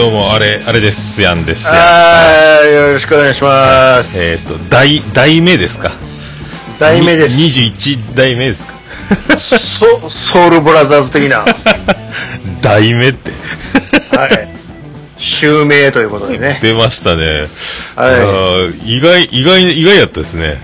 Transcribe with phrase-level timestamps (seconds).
[0.00, 1.76] どうも、あれ、あれです、やんですやん。
[1.76, 4.18] はい、よろしくお願いします。
[4.18, 5.92] えっ、と、代、代目ですか？
[6.78, 7.36] 題名です。
[7.36, 8.72] に21代目ですか？
[9.38, 11.44] ソソウルブラザーズ的な、は
[12.62, 13.28] 代目って。
[13.28, 13.34] い。
[15.18, 16.58] 襲名ということでね。
[16.62, 17.48] 出ましたね。
[17.94, 20.56] はあー意外、意外、意外やったですね。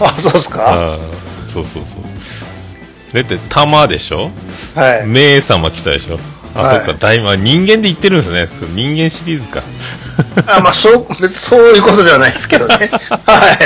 [0.00, 0.98] あ、そうですか？
[1.46, 3.14] そうそうそう。
[3.14, 4.32] だって、玉でしょ？
[4.74, 5.06] はい。
[5.06, 6.18] 名様来たでしょ？
[6.54, 8.48] あ、はいそっか、大魔、人間で言ってるんですね。
[8.74, 9.62] 人間シリーズか。
[10.46, 12.76] あ、まあ、そう、別にそういうことではないですけどね。
[13.26, 13.58] は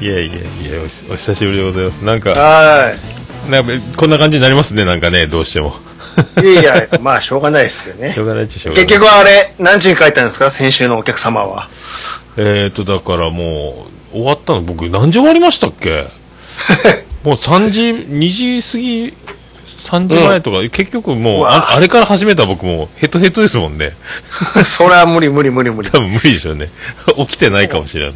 [0.00, 2.04] いやいやいやおし、お久しぶりでございます。
[2.04, 2.20] なんい。
[2.20, 2.92] か、は
[3.50, 5.76] なんかこんな感じになりますね、なんかね、どうしても。
[6.42, 6.46] い。
[6.48, 8.22] いやいや、まあ、しょうがないですよねしょ。
[8.22, 8.86] うがないっしょうがない。
[8.86, 10.50] 結局あれ、何時に帰ったんですか？
[10.50, 11.68] 先週のお客様は。
[12.36, 16.06] えーと、だからもう、終わったの、僕、何時終わりましたっけ？
[17.24, 19.14] もう3時、2時過ぎ、
[19.84, 23.92] 3時前とか、結局もうあ、あれから始めた僕もうヘトヘトですもんね。
[24.76, 25.90] それは無理無理無理無理。
[25.92, 26.70] 多分無理でしょうね。
[27.18, 28.14] 起きてないかもしれない。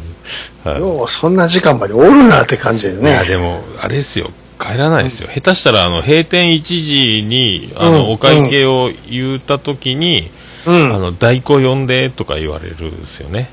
[0.73, 0.79] はい。
[0.81, 3.27] よう、そんな時間までおるなって感じでいや、ね。
[3.27, 4.31] でも、あれですよ。
[4.59, 5.29] 帰らないですよ。
[5.33, 10.29] 下手したら、あの、閉店1時に、あの、うんお会計を言った時に、
[10.65, 10.89] あうん。
[10.89, 13.49] の、代行呼んで、とか言われるんですよね。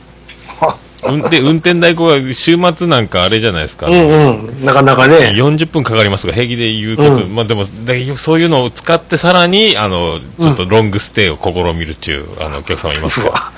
[1.03, 3.87] はうんで、運転代行が週末なんかあれじゃないですか。
[3.87, 4.65] うんうん。
[4.65, 5.33] なかなかね。
[5.35, 13.53] 40分かかりますが、平気で言うこと、うんまあでも、だそういうのを使ってさらに、あの、ちょっとロングステイを試みるっていう、あの、お客様いますか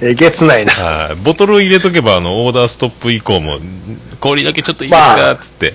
[0.00, 0.74] えげつないな。
[0.74, 0.84] ら。
[0.84, 1.16] はい。
[1.16, 3.58] ボトル入れとけば、あの、オーダーストップ以降も、
[4.20, 5.74] 氷だけちょっといいですまかあつって。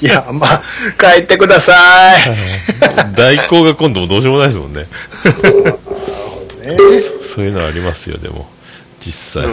[0.00, 0.62] いや、まあ、
[0.98, 1.72] 帰ってくださ
[2.18, 2.36] い。
[3.16, 4.80] 代行が今度もどうしようもないですもんね。
[4.80, 4.86] ね
[7.22, 8.50] そういうのありますよ、でも。
[9.00, 9.46] 実際。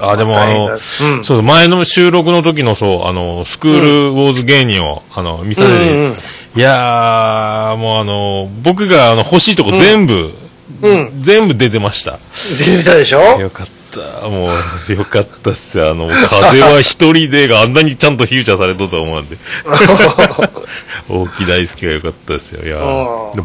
[0.00, 6.16] あ、でもあの、うんそうそう、前の収録の時のそう、あの、スクールウォーズ芸人を、あの、見させて、うんうん
[6.54, 10.34] いやー、もうあの、僕があの欲しいとこ全部、
[10.82, 11.22] うん。
[11.22, 12.18] 全部出てました。
[12.58, 13.20] 出てたでしょ？
[13.40, 13.72] よかった。
[14.00, 15.90] もう、よかったっすよ。
[15.90, 19.36] あの、風は一人でがあんなにちゃんとフィーチャーされとったと思うんで。
[21.08, 22.64] 大木大輔がよかったですよ。
[22.64, 22.78] いや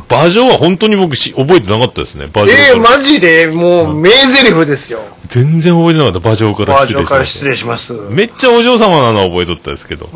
[0.10, 2.30] 馬上は本当に僕し覚えてなかったですね。
[2.34, 2.98] 馬上ええから。
[2.98, 5.00] マジで、もう、名台詞ですよ。
[5.28, 6.30] 全然覚えてなかった。
[6.30, 7.94] 馬上から失礼しましジョンから失礼します。
[8.10, 10.06] めっちゃお嬢様なのは覚えとったですけど。
[10.06, 10.10] い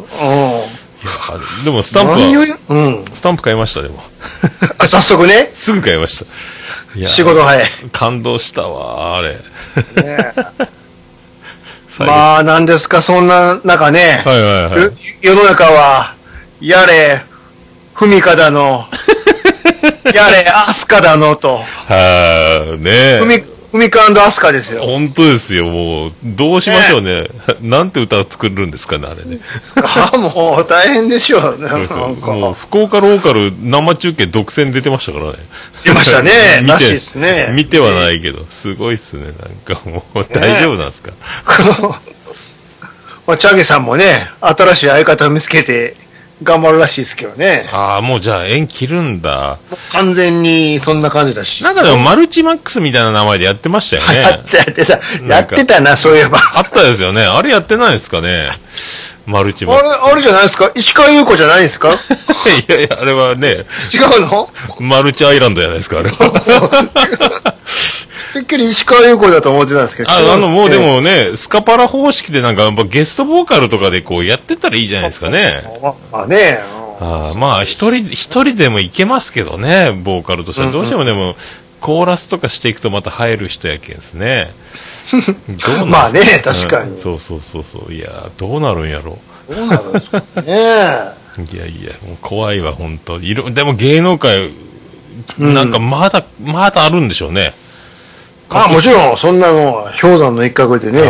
[1.06, 2.74] やーでもスタンプは、う？
[2.74, 3.06] うん。
[3.12, 4.04] スタンプ買いました、でも。
[4.78, 6.32] あ、早速ね、すぐ買いました。
[7.00, 7.70] いやー仕事早い。
[7.92, 9.34] 感動したわ、あれ。
[9.34, 10.34] ね
[12.06, 14.92] まあ、なんですか、そんな中ね、はいはいはいよ
[15.22, 16.16] 世の中は、
[16.62, 17.22] やれ、
[17.94, 18.88] ふみかだの、
[20.14, 23.26] やれ、アスカだのと、はあ、ねふ
[23.74, 24.84] み、ふみかアスカですよ。
[24.84, 27.28] 本当ですよ、もう、どうしましょうね。
[27.62, 29.40] なんて歌を作るんですかね、あれね。
[29.84, 31.58] あもう大変でしょう。
[31.62, 35.34] なんそうかもう、福岡ローカル生中継独占出てましたからね。
[35.84, 36.32] 出ましたね
[36.64, 41.12] 見らしいですね見てはないけど、すごいっすね、なんかもう、大丈夫なんですか？
[43.28, 45.96] まあ、チャゲさんもね、新しい相方を見つけて
[46.44, 47.70] 頑張るらしいですけどね。
[47.72, 49.58] ああ、もうじゃあ縁切るんだ。
[49.92, 51.64] 完全にそんな感じだし。
[51.64, 54.50] なんかでも、マルチマックスみたいな名前でやってましたよやねっ。
[54.50, 55.00] て やってた。
[55.28, 56.40] やってたな、そういえば。
[56.56, 57.24] あったですよね。
[57.26, 58.60] あれやってないですかね。
[59.28, 60.72] マルチマあれ、ックあれじゃないですか？
[60.74, 61.94] 石川優子じゃないですか？
[61.96, 62.12] ス。
[62.50, 63.50] いやいや、あれはね、
[63.94, 64.50] 違うの？
[64.80, 67.54] マルチアイランドじゃないですか、あれは。
[68.32, 70.12] てっきり石川優子だと思ってたんですけど。
[70.12, 75.64] ああの、もうでもね、スカパラ方式でなんか、やっぱゲストボーカルとかでこうやってたらいいじゃないですかね。
[76.12, 76.60] まあね。
[77.00, 80.72] ああまあ、一人、一人でもいけますけどね、ボーカルとしては。
[80.72, 81.36] どうしてもでも、
[81.82, 84.54] コーラスとかしていくとまた入る人やけんですね。
[85.50, 87.94] どうまあね確かにうんそうそうそうそう。
[87.94, 89.18] いや、どうなるんやろ
[89.50, 90.24] どうなるんですかね。
[90.46, 91.42] う。
[91.56, 94.52] いやいや、もう怖いわ、本当いろ、でも芸能界、
[95.40, 97.54] なんかまだ、まだあるんでしょうね。
[98.52, 101.02] まあもちろん、そんなのは氷山の一角でね。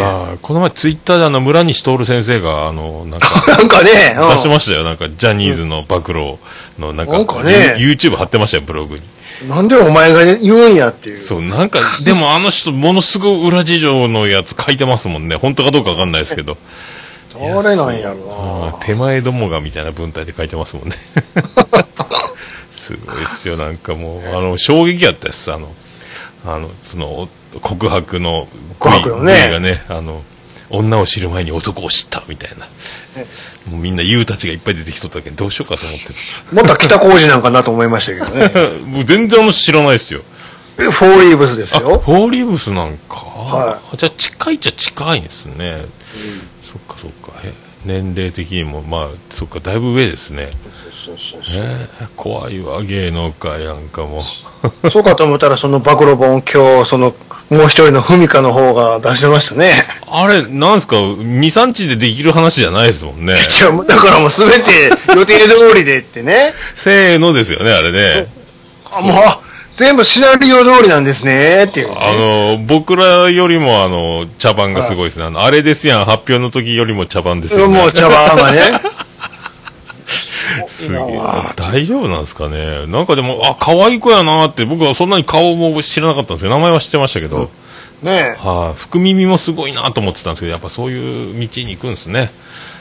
[0.41, 3.27] この前ツイッターであの、村西徹先生が、あの、なんか、
[3.57, 4.83] なんかね、うん出してましたよ。
[4.83, 6.37] なんか、ジャニーズの暴露
[6.77, 9.01] の、なんか、なんかねユ YouTube 貼ってましたよ、ブログに。
[9.49, 11.17] なんでお前が言うんやっていう。
[11.17, 15.35] そう、なんか、でもあの人、ものすごい裏事情のやつ書いてますもんね。
[15.35, 16.57] 本当かどうかわかんないですけど。
[17.33, 20.95] 誰なんやろあー手前どもがみたいな文体で書いてますもんね。
[22.69, 25.67] すごいっすよ、なんかもう、あの、衝撃やったです、あの、
[26.45, 27.29] あの、その、
[27.61, 30.23] 告白の V, 告ね V がね、あの、
[30.69, 32.65] 女を知る前に男を知ったみたいな。
[33.69, 36.13] もうみんな言うたちがいっぱい出てきとったけん、どうしようかと思って
[36.55, 36.63] な。
[36.63, 38.47] また北工事なんかなと思いましたけどね。
[38.49, 38.79] る。
[38.87, 40.21] もう全然あの人知らないですよ。
[40.79, 42.01] えフォーリーブスですあ、フよ。
[42.01, 43.15] ォーリーブスなんか。
[43.17, 45.85] はあじゃあ近いっちゃ近いんですね。
[46.63, 47.33] そっかそっか。
[47.43, 47.53] え
[47.85, 50.49] 年齢的にも、まあ、そっか、だいぶ上ですね。
[51.53, 54.23] えー怖いわ、芸能界なんかも。
[54.91, 57.15] そうかと思ったら、その暴露本今日、その、
[57.49, 59.87] もう一人のふみかの方が出してましたね。
[60.07, 63.33] あれ、なんすか、2、3日でできる話じゃないですもんね。
[63.87, 64.61] だからもうすべて
[65.15, 66.53] 予定通りでってね。
[66.75, 68.27] せーのですよね、あれね。
[68.91, 69.39] あ、もう、あ
[69.81, 71.95] 全部シナリオ通りなんですね、っていう、ね。
[71.99, 75.25] あの、僕らよりも、あの、茶番がすごいですね。
[75.25, 77.79] あの、あれですやん、発表の時よりも茶番ですよね。
[77.79, 78.61] もう茶番がね。
[80.67, 81.19] すげえ。
[81.55, 82.85] 大丈夫なんですかね。
[82.85, 86.51] なんかでも、あ、可愛い子やなって、僕はそんなに顔も知らなかったんですよ。
[86.51, 87.49] 名前は知ってましたけど。
[88.03, 92.31] ねはい、福耳もすごいなと思ってたんですけど、やっぱそういう道に行くんですね。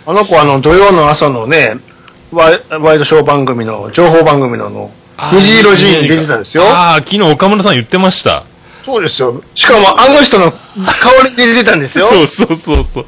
[0.05, 1.79] あの子、あの、土曜の朝のね、
[2.31, 4.91] ワイワイドショー番組の、情報番組のあの、
[5.33, 6.65] 虹色寺院に出てたんですよ。
[6.65, 8.45] ああ、昨日岡村さん言ってました。
[8.85, 9.43] そうですよ。
[9.55, 12.07] しかも、あの人の代わりで出てたんですよ。
[12.09, 13.07] そうそうそうそう。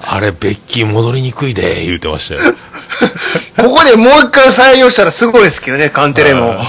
[0.00, 2.54] あれ、ベッキー戻りにくいで、言ってましたよ。
[3.56, 6.60] ここでもう一回採用したらすごいですけどね、カンテレも。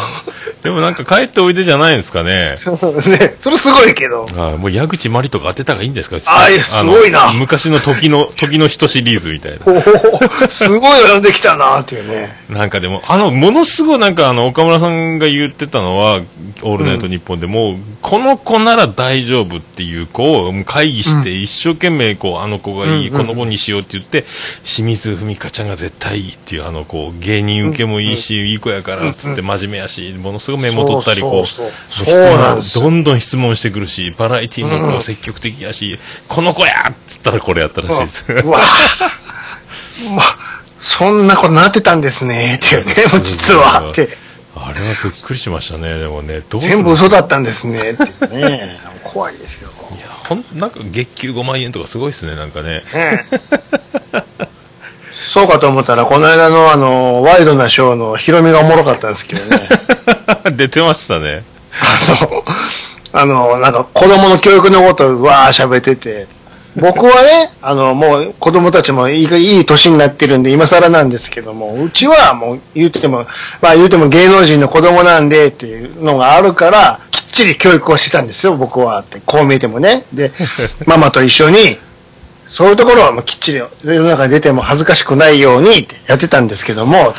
[0.64, 2.56] でもなんか帰っておいでじゃないんですかね。
[3.08, 4.26] ね、それすごいけど。
[4.26, 9.60] はいもう矢口まりとか当てた方がいいんですかあいやすごいなの昔の時の、時の人シリーズみたいな。
[10.50, 12.36] すごいの呼んできたなっていうね。
[12.50, 16.22] なんかでも、あの、ものすごいなんかあの、岡村さんが言ってたのは、
[16.62, 24.26] オールナイトニッポンでもう、この子なら大丈夫っていう子を会議して一生懸命こう、あの子がいい、この子にしようって言って、
[24.64, 31.64] 清水文香ちゃんが絶対いいっていう、あの子、芸人受けもいいし、いい子やから、つって真面目やし、ものすごいメモ取ったり、こう、質
[32.16, 38.26] 問どんどん質問してくるし、バラエティーもこう積極的やし、この子やっつったらこれやったらしいです。
[38.30, 38.60] うわ
[40.16, 40.38] まあ、
[40.80, 44.18] そんなことなってたんですね、っていうね、実はって。
[44.56, 48.80] あれはびっくりしましたね、でもね、全部嘘だったんですね、ってね。
[49.04, 49.70] 怖いですよ。
[49.92, 52.84] いや、ほん、なんか月給5万円とかすごいっすね、なんかね。
[52.94, 53.26] ね
[55.34, 59.68] そうかと思ったら、この間のあの、ワイドなショーのヒロミがおもろかったんですけどね。
[60.56, 61.44] 出てましたね。
[63.14, 66.28] あの、あの、なんか子供の教育のことをわー喋ってて、
[66.76, 73.28] 僕はね、あの、もう子供たちもいいいい年になってるんで、今更なんですけども、うちはもう言うても、
[73.62, 79.22] まあ言うても芸能人の子供なんでっていうのがあるから、きっちり教育をしてたんですよ、僕はって。
[79.24, 80.06] こう見えてもね。
[80.14, 80.32] で、
[80.88, 81.78] ママと一緒に、
[82.48, 87.14] そういうところはもうきっちり世の中に出ても恥ずかしくないようにってやってたんですけども、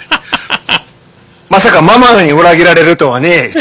[1.55, 3.55] まさかママに裏切られるとはね、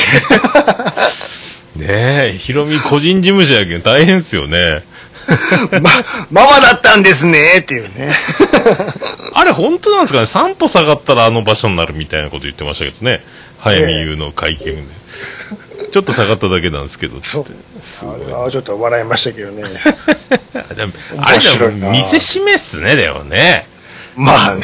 [1.78, 4.84] ねえ、ヒロミ個人事務所やけん大変っすよね。
[5.80, 5.92] ま、
[6.32, 8.12] ママだったんですねっていうね。
[9.34, 13.24] あれ本当なんですかね散歩下がったらあの場所になるみたいなこと言ってましたけどね。
[13.60, 14.84] 早見優の会見で。
[15.92, 17.52] ちょっと下がっただけなんですけど、つって。
[17.80, 18.48] すごい。
[18.48, 19.62] あちょっと笑いましたけどね。
[20.76, 21.38] でもあれ
[21.92, 23.72] 見せしめっすね、でもね。
[24.16, 24.62] まあね。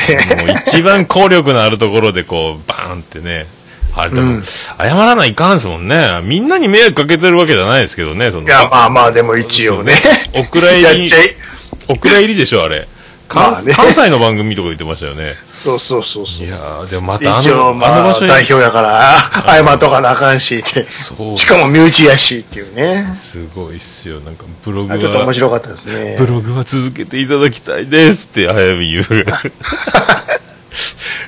[0.47, 3.47] もう一番効力のあるところでこう、バーンってね。
[3.95, 6.21] あれでも、謝らないかんですもんね。
[6.23, 8.47] みんなに迷惑かけてるわけじゃないですけどね、その。
[8.47, 9.93] いや、まあまあ、でも一応ね。
[10.35, 11.11] お蔵入り。
[11.87, 12.87] お蔵入りでしょ、あれ。
[13.29, 15.35] 関まあね関西の番組とか言ってましたよね。
[15.51, 16.47] そうそうそうそう。
[16.47, 20.89] いやー、でもまたあの、まあ、あの場所に、代表やから、謝っとかなあかんしって。
[20.89, 23.13] そうしかも身内やしっていうね。
[23.15, 24.19] すごいっすよ。
[24.21, 26.15] なんか、ブログあちょっと面は、白かったですね。
[26.17, 29.03] ブログは続けていただきたいですって、早見言う。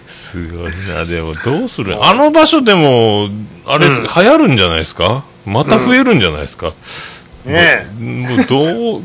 [0.08, 2.03] すごいな、でも、どうする？
[2.03, 3.29] あの場所でも、
[3.67, 5.24] あれ、うん流行るんじゃないですか？
[5.46, 6.74] また増えるんじゃないですか、
[7.46, 9.01] ねもう、どう、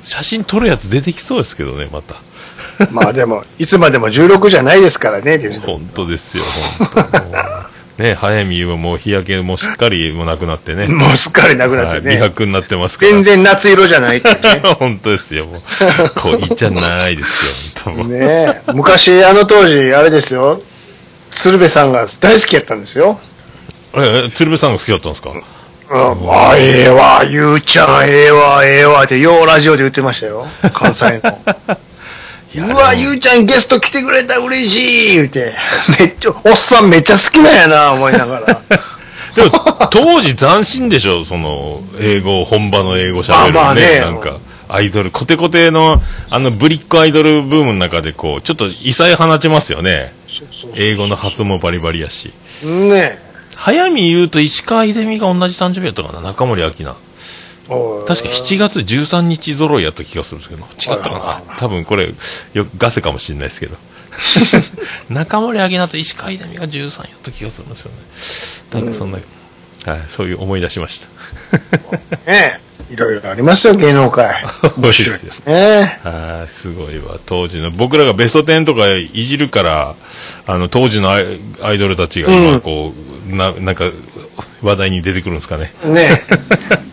[0.00, 2.14] 写真撮るやつ出てきそうですけどね、また。
[2.92, 6.44] まあでも、いつまでも16じゃないですからね、本当ですよ、
[6.78, 10.86] 本当ね、早見優はもう日焼けもしっかりもなくなってね。
[10.86, 12.16] もうすっかりなくなはい、ってね。
[12.16, 13.12] 美白になってますから。
[13.12, 14.62] 全然夏色じゃないってね。
[14.80, 15.60] 本当ですよ、もう。
[16.14, 17.52] 恋じゃないですよ、
[17.84, 18.04] 本当。
[18.04, 18.60] ねえ。
[18.72, 20.62] 昔、あの当時、あれですよ。
[21.32, 23.20] 鶴瓶さんが大好きやったんですよ。
[23.94, 25.30] え、え鶴瓶さんが好きだったんですか？
[25.90, 30.46] うん、あ、ええわ、ゆうちゃん、ええわ、ええわって、ようラジオで言ってましたよ。
[30.72, 31.38] 関西の。
[32.56, 35.54] うわ、ゆうちゃんゲスト来てくれたら嬉しい言うて。
[35.98, 38.60] めっちゃ、おっさんめっちゃ好きなんやな、思いながら。
[39.36, 43.52] でも、当時斬新でしょ、その、英語、本場の英語喋るね。
[43.52, 44.38] まあまあねなんか、
[44.68, 50.12] アイドル、コテコテの、あの、ブリックアイドルブームの中で、こう、ちょっと異彩放ちますよね。
[50.74, 52.32] 英語の発音もバリバリやし。
[52.62, 53.18] ね
[53.56, 56.96] 早見優と石川秀美が同じ誕生日やったかな、中森明菜。
[58.06, 61.56] 確か7月13日揃いやった気がするんですけど、違ったかな？
[61.56, 62.12] 多分これ、
[62.52, 63.76] よガセかもしれないですけど。
[65.08, 67.90] 中森明菜と石川秀美が13やった気がするんですよ
[68.80, 68.84] ね。
[68.84, 69.18] なんかそんな、
[69.86, 71.08] はい、そういう思い出しました。
[72.30, 72.60] ね
[72.90, 74.42] いろいろありますよ、芸能界。
[74.76, 76.00] 面白いですね。
[76.02, 77.20] あーすごいわ。
[77.24, 79.94] 当時の、僕らがベスト10とかいじるから、
[80.46, 82.92] あの、当時のアイアイドルたちが今、こ
[83.28, 83.84] う、な、なんか、
[84.60, 85.72] 話題に出てくるんですかね。
[85.84, 86.20] ね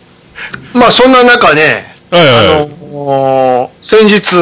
[0.74, 4.34] まあそんな中ね、はいはいあのー先日、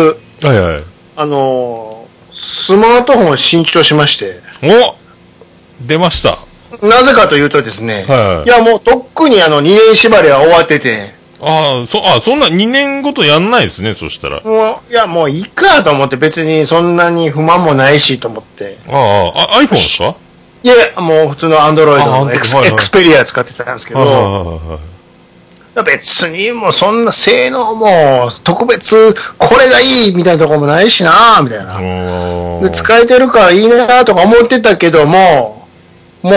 [0.46, 0.60] はい。
[0.60, 0.82] はいはい。
[1.16, 4.94] あのースマートフォンを新調しまして、お
[5.80, 6.38] 出ました。
[6.86, 14.40] なぜかというとですね、はいはいやもうとっくにあの2年縛りは終わってて、ああ、そ、あそんな2年ごとやんないですね、そしたら。
[14.42, 18.92] もう、いやもういいかと思って別にそんなに不満もないしと思って、あ
[19.34, 20.14] あ、あ iPhone ですか？
[20.62, 24.95] いやもう普通の Android あのエクス,、はいはいエクスペリア使ってたんですけど、はいはいはい
[25.82, 31.72] 別にもうそんな性能も特別これがいいみたいなところもないしなみたいな。
[31.72, 32.64] はい。
[32.64, 35.66] で使えてるからいいなとか思ってたけども、
[36.22, 36.34] もう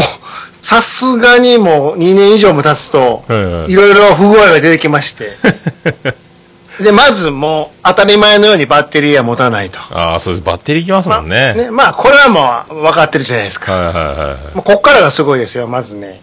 [0.61, 5.29] さすがにもう2年以上も経つと、はいろいろ不具合が出てきまして。
[6.83, 9.79] で、まずもう当たり前のようにバッテリーは持たないと。
[9.91, 10.45] ああ、そうです。
[10.45, 11.53] バッテリーいきますもんね。
[11.53, 13.73] ね、まあこれはもう分かってるじゃないですか。
[13.73, 14.55] はいはいはいはい。
[14.55, 16.21] もうこっからがすごいですよ、まずね。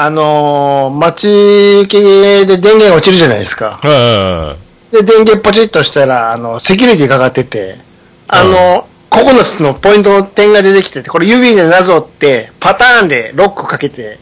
[0.00, 3.80] あのー、街系で電源落ちるじゃないですか。
[3.82, 4.56] はいはいは
[4.92, 4.94] い。
[4.94, 7.78] で、電源ポチッとしたら、あの、セキュリティかかってて、
[8.28, 14.20] あの、9つのポイントの点が出てきてて、これ指でなぞって、パターンでロックかけて、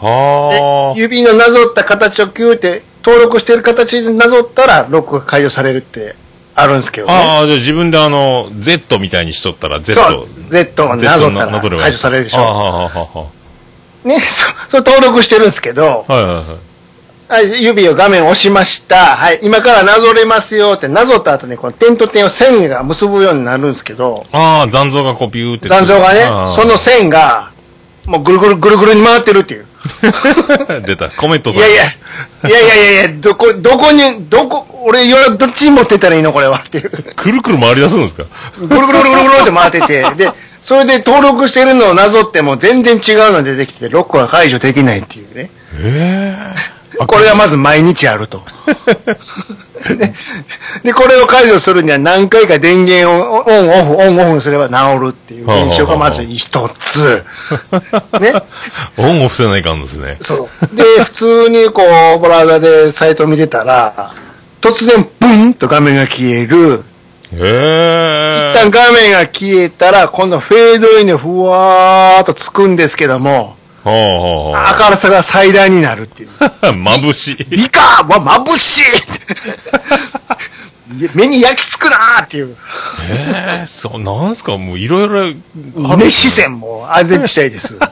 [0.00, 6.16] では指のなぞった形をキューって、登録してる形でなぞったら、ロックが解除されるって
[6.54, 7.12] あるんですけどあ。
[7.12, 7.20] ね。
[7.20, 10.00] ああ、じゃあ自分であの、Z みたいにしとったら Z。
[10.00, 12.38] そう、Z をなぞったら解除されるでしょ。
[12.38, 13.37] ああ、はあはあは
[14.08, 16.12] ね、そ、 それ登録してるんですけど、あ。
[16.12, 16.44] はいはいはい。
[17.30, 19.16] はい、指を画面押しました。
[19.16, 25.68] はい、今からなぞれますよって、なぞった後にこの点と点を線が結ぶようになるんですけど、ああ、残像がこうビューって。
[25.68, 26.24] 残像がね
[26.56, 27.50] その線が、
[28.06, 29.66] もうぐるぐるぐるぐるに回ってるっていう。
[30.86, 31.10] 出た。
[31.10, 31.86] コメントいやいや、い
[32.44, 36.90] やいやいやいや、どこ、どこに、どこ、俺、よどっちに持ってったらいいのこれはっていう。
[37.14, 38.24] くるくる回り出すんですか？
[38.58, 45.50] ぐるぐるぐるぐるぐるって回ってて、で、それで登録してるのをなぞっても全然違うの出てきて、ロックが解除できないっていうね。
[45.80, 46.36] え
[47.06, 48.42] これがまず毎日あると。
[49.96, 50.12] で
[50.82, 57.24] で、これを解除するには何回か電源をオンオフ、オンオフすれば治るっていう現象がまず一つ。
[58.20, 58.34] ね。
[58.96, 60.18] オンオフせないかんですね。
[60.20, 60.76] そう。
[60.76, 61.82] で、普通にこ
[62.16, 64.12] う、ブラウザでサイトを見てたら、
[64.60, 66.82] 突然、ブンと画面が消える。
[67.32, 76.30] へ一旦画面が消えたら、今度フェードインでふわーっとつくんですけども、はあは明るさが最大になるっていう。
[76.62, 77.44] 眩しい。
[77.44, 78.82] 美化わ、眩しい
[81.14, 82.56] 目に焼き付くなーっていう。
[83.10, 84.56] ええそう、なんすか？
[84.56, 85.34] もういろいろ。
[85.96, 87.76] 熱視線も安全地帯です。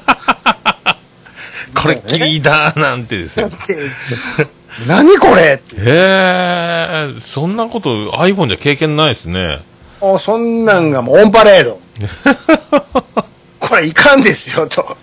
[1.74, 3.50] これっきりだなんてですよ。
[4.86, 5.76] 何これって。
[5.76, 9.60] へえ、そんなこと iPhone じゃ経験ないですね。
[10.00, 11.80] もうそんなんがもうオンパレード。
[13.58, 14.96] これいかんですよ、と。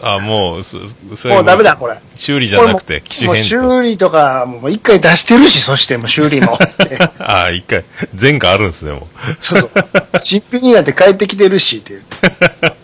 [0.00, 0.78] あ、もう、そ
[1.14, 1.96] それもうダメだ、これ。
[2.16, 3.48] 修理じゃなくて、機種変と。
[3.48, 6.58] 修理とか、もう一回出してるし、そしてもう修理も。
[7.18, 7.84] あ、一回、
[8.20, 9.36] 前科あるんですね、もう。
[9.40, 9.70] そうそう。
[10.22, 12.02] 新品になって帰ってきてるし、っていう。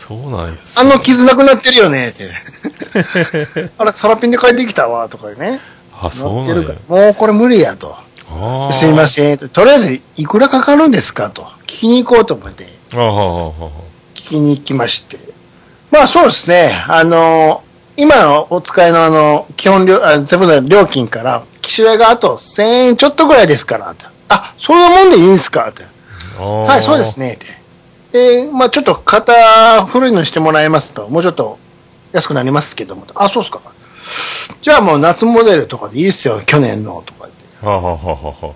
[0.00, 0.54] そうなんや。
[0.76, 2.32] あの傷なくなってるよね、って。
[3.76, 5.60] あれ、サラピンで帰ってきたわ、とかね。
[6.00, 6.68] あ、そうなんや。
[6.88, 7.94] もうこれ無理やと。
[8.72, 9.38] すいません。
[9.50, 11.42] とりあえず、いくらかかるんですかと。
[11.66, 12.66] 聞きに行こうと思って、
[14.14, 15.18] 聞きに行きまして。
[15.90, 16.82] まあそうですね。
[16.88, 17.62] あの、
[17.98, 25.84] 今のお使いのあの、基本料、あ全部の料金から、機種代があと1000円ちょっとぐらいですから、ってあ、そんなもんでいいんすかって。
[26.38, 27.18] ははい、そうです。
[27.18, 27.38] ね。
[28.12, 31.58] で、まあちょっと型古いのしてもらいますと、もうちょっと
[32.12, 33.06] 安くなりますけども。
[33.14, 33.60] あ、そうっすか。
[34.60, 37.66] じゃあもう夏モデルとかでいいっすよ、去年のとか言って。
[37.66, 38.14] はははは
[38.48, 38.54] は。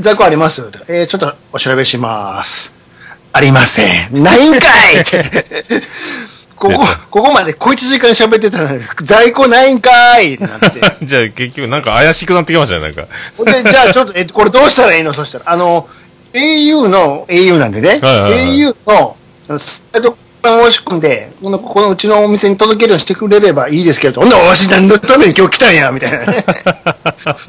[0.00, 0.62] 在庫あります？
[0.88, 2.72] えー、ちょっとお調べします。
[3.32, 4.22] ありません。
[4.22, 5.24] ないんかいって。
[6.56, 10.80] ここ、ここまで小一時間喋ってたのに、在庫ないんかいってなって。
[11.06, 13.06] じゃあ結局なんか怪しくなってきましたね、なんか。
[13.44, 15.14] で、じゃあちょっと、え、これどうしたらいいの？
[15.14, 15.88] そしたら、あの、
[16.32, 18.58] au の、au なんでね、はいはいはい。
[18.58, 19.16] au の、
[19.58, 26.44] サイトから申し込んで、この、ここのうちのお店に届けるようにしてくれればいいですけど、ほんならわし何のために今日来たんや、みたいなね。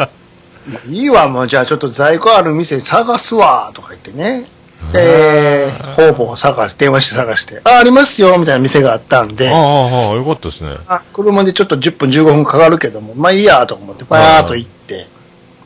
[0.87, 4.45] いいわ、もう、じゃあちょっと在庫ある店探すわ、とか言ってね。
[4.93, 10.75] で、方々を探して、電話して探して、あ、ありますよ、みたいな店があったんで、ああ、ああ、よかったですね。
[10.87, 15.07] あ、車でちょっと10分15分かかるけども、まあいいやと思って、バーっと行って、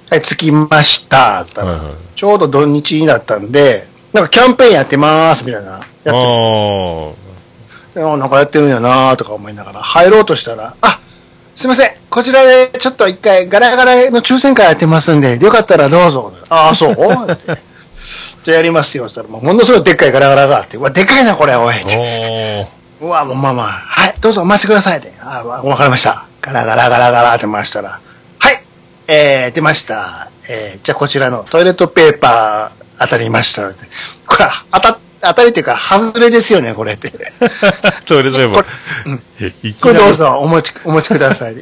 [0.09, 5.71] はい、着きました、つったら、はいはいちょうど土日になったんで、なんかキャンペーンやってます、みたいな。
[5.71, 5.81] やっ
[7.93, 10.99] てなんかやってるんやなとか思いながら、入ろうとしたら、あ、
[11.55, 16.33] すいません、こちらでちょっと一回ガラガラの抽選会やってますんで、よかったらどうぞ。
[16.49, 16.95] ああ、そう？
[18.43, 21.75] じゃあやりますよ、そしたら、ものすごいでっかいガラガラがあって、うわ、でかいな、これ、おい。
[23.01, 25.13] うわ、もうまあまあ、はい、どうぞお待ちくださいって。
[25.21, 26.25] あわわかりました。
[26.41, 27.99] ガラガラガラガラって回したら、はい、
[29.07, 30.31] えー、出ました。
[30.49, 33.69] えー、じゃあこちらのトイレットペーパー当たりました。
[33.69, 33.73] こ
[34.39, 37.11] れ、当た、当たりっていうか、外れですよね、これって。
[38.07, 38.63] それでもこ
[39.41, 41.55] れ、いきなりこれどうぞお持ち、お持ちください。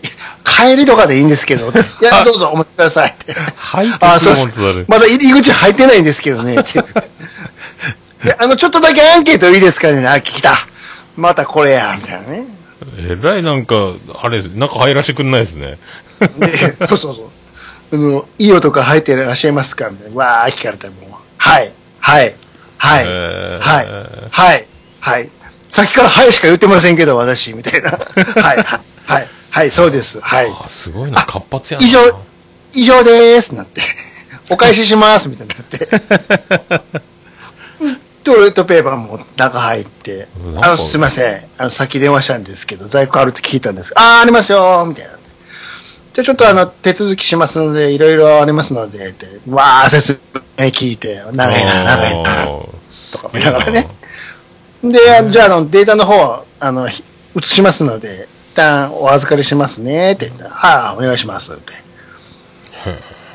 [0.45, 3.33] 帰りとかでいいんですけど、いや、どうぞお持ちくださいって。
[3.55, 4.85] 入ってすぐあそうもんとなる。
[4.87, 6.57] まだ入り口入ってないんですけどね。
[8.39, 10.67] あの、ちょっとだけアンケートいいですかねあ、聞きた。
[11.17, 12.45] またこれや、みたいなね。
[12.97, 13.75] えらいなんか、
[14.21, 15.77] あれ、中入らせてくんないですね。
[16.37, 16.57] で、
[16.87, 17.29] そうそうそう。
[17.93, 20.17] あの、いい音が入ってらっしゃいますかみたいな。
[20.17, 22.35] わー、聞かれたらもう、はい、はい、
[22.79, 23.87] はい、えーはい、
[24.31, 24.67] はい、
[24.99, 25.29] はい。
[25.69, 27.91] さっきからはいしか言ってませんけど、私、みたいな。
[27.91, 27.97] は
[28.55, 28.63] い、はい、
[29.05, 30.19] はい、はい、そうです。
[30.19, 30.51] はい。
[30.51, 31.85] あ、すごいな、活発やな。
[31.85, 31.99] 以上、
[32.73, 33.81] 以上でーす、なって。
[34.49, 35.87] お返しします、みたいになって。
[38.23, 40.27] トイレットペーパーも中入って
[40.61, 41.43] あの、すいません。
[41.59, 45.11] あの、さっき電話したんですけど、在庫あるって聞いたんですあー、ありますよみたいな。
[46.13, 50.19] じゃあちょっとあの、手続きしますので、いろいろありますので、って、わー、説
[50.59, 52.45] 明聞いて、長いな、長いな、
[53.11, 53.87] とか思いながらね。
[54.83, 54.99] で、
[55.31, 57.03] じゃあ、あの、データの方、あの、ひ
[57.35, 61.73] 移しますので、一旦お預かりしますね、って言ったら、ああ、お願いします、って。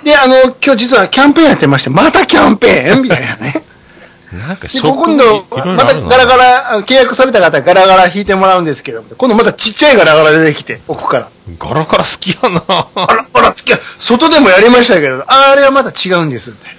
[0.05, 3.03] で、あの、今日実はキャンペーンやってまして、またキャンペーン？
[3.03, 3.65] みたいなね。
[4.33, 11.29] なんか、で、ショック今度、またガラガラ、契約された方、ガラガラ引いてもらうんですけど、今度またちっちゃいガラガラ出てきて、奥から。
[11.59, 12.63] ガラガラ好きやな。
[12.69, 13.79] あら、あら、好きや。
[13.99, 16.79] 外でもやりましたけど、あれはまた違うんですって。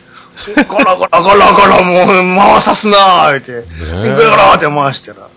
[0.56, 3.65] ガラガラガラガラ、もう回さすなーって。
[3.82, 5.28] えガラガラって回したら。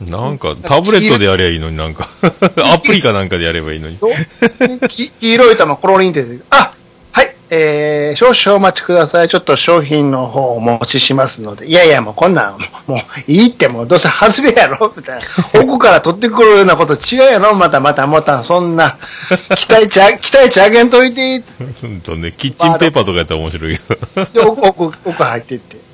[0.00, 2.06] なんか、タブレットでやりゃいいのになんか、
[2.72, 3.98] アプリかなんかでやればいいのに。
[4.88, 6.75] 黄色い玉コロリンって出て、あはい、
[7.48, 9.28] えー、少々お待ちください。
[9.28, 11.66] ちょっと商品の方をお持ちしますので。
[11.66, 15.24] いやいや、もうこんなん、もういいってもうどうせ外れやろみたいな。
[15.62, 18.98] 奥から取ってくるようなこと違うやろまたまたまた、そんな。
[19.54, 21.42] 期待値あ、期待値上げんといて。
[21.84, 24.24] うんとね、キッチンペーパーとかやったら面白いけど。
[24.24, 25.85] で、奥、奥、奥入っていって。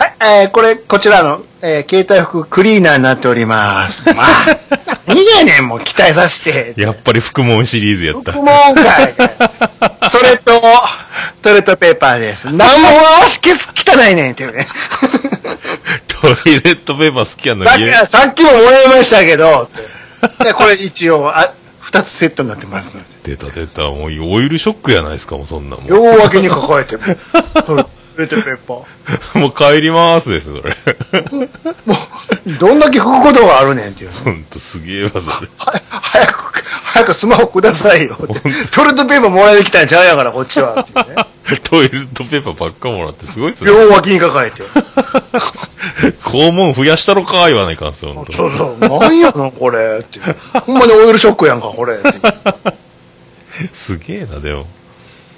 [0.00, 4.02] はい、えー、これ、こちらの、えー、携帯服クリーナーになっております。
[4.16, 4.46] まあ、
[5.04, 6.72] 何やねん、もう期待させて。
[6.80, 8.32] やっぱり福門シリーズやった。
[8.32, 9.14] もうかい。
[10.08, 10.58] それと、
[11.42, 12.46] トイレットペーパーです。
[12.46, 12.88] 何も
[13.22, 14.66] 足消す汚いねんっていうね。
[16.08, 17.92] トイレットペーパー好きやのに。
[17.92, 19.68] きさっきももらいましたけど、
[20.42, 23.36] でこれ一応、あ、二つセットになってますので。
[23.36, 23.82] 出た出た。
[23.82, 25.86] もうオイルショックやないですか、もうそんなもん。
[25.86, 26.96] 両脇に抱えて、
[28.26, 29.38] トイレットペーパー。
[29.40, 30.74] もう帰りますです、それ。
[31.86, 31.94] も
[32.46, 34.10] う、どんだけ拭くことがあるねんっていう。
[34.24, 35.48] ほんとすげえわ、それ。
[35.58, 38.40] は早く、早くスマホくださいよって。
[38.70, 40.80] トイレットペーパーもらいに来たんちゃうやから、こっちは。
[40.80, 41.24] っていうね。
[41.64, 43.72] トイレットペーパーばっかもらってすごいっすね。
[43.72, 44.62] 両脇に抱えて。
[46.22, 48.32] 肛門増やしたろか言わないかんすよ、ほんと。
[48.32, 49.00] そうそう。
[49.00, 50.00] なんやの、これ。
[50.00, 50.36] っていう。
[50.60, 51.98] ほんまにオイルショックやんか、これ。
[53.72, 54.66] すげえな、でも。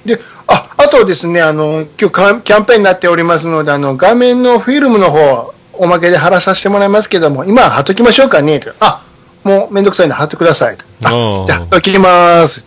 [0.04, 8.60] で、あ、あとですね、あの、今日キャンペーンになっておりますので、あの、画面のフィルムの方、おまけで貼らさせてもらいますけども、今貼っときましょうかね。
[8.60, 9.04] とあ、
[9.44, 10.76] もうめんどくさいんで貼ってください。
[11.04, 12.64] あ、じゃあ貼っときます。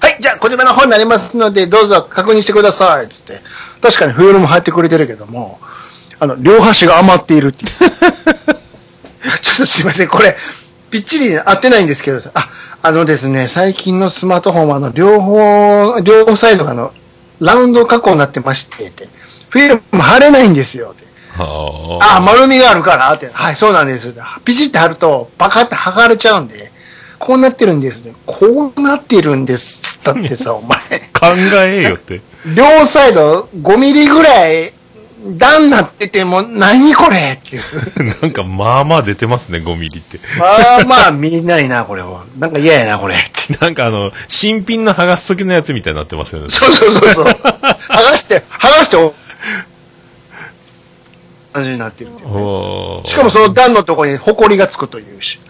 [0.00, 3.08] はい、じゃあこちらの方になりますので、どうぞ確認してください。
[3.08, 3.40] つって。
[3.80, 5.58] 確かにフィルム貼ってくれてるけども、
[6.18, 7.70] あの、両端が余っているっていう。
[9.42, 10.36] ちょっとすいません、これ、
[10.90, 12.48] ぴっちり合ってないんですけど、あ、
[12.86, 16.92] あのですね、最近のスマートフォンは、あの、両方、両サイドがあの、
[17.40, 18.92] ラウンド加工になってまして、
[19.48, 21.04] フィルム貼れないんですよ、って
[21.36, 23.26] はあ、丸みがあるから、って。
[23.26, 24.14] はい、そうなんです。
[24.44, 26.70] ピチって貼ると、バカって剥がれちゃうんで、
[27.18, 28.14] こうなってるんですね。
[28.24, 29.96] こうなってるんです。
[29.96, 30.78] つったってさ、お前。
[31.12, 31.26] 考
[31.64, 32.20] えよって。
[32.54, 34.72] 両サイド5ミリぐらい
[35.26, 37.62] 段なってても、何これっていう。
[38.22, 40.18] なんか、まあまあ出てますね、5ミリって。
[40.38, 40.46] ま
[40.80, 42.24] あまあ見ないな、これは。
[42.38, 43.16] なんか嫌やな、これ。
[43.16, 43.56] って。
[43.60, 46.48] なんかあの、新品の剥がす時のやつみたいになってますよね。
[46.48, 47.24] そうそうそうそう。
[47.24, 48.96] 剥がして、剥がして、
[51.56, 55.40] 感じになってるっていうおーしかもその段のところに埃がつくというし。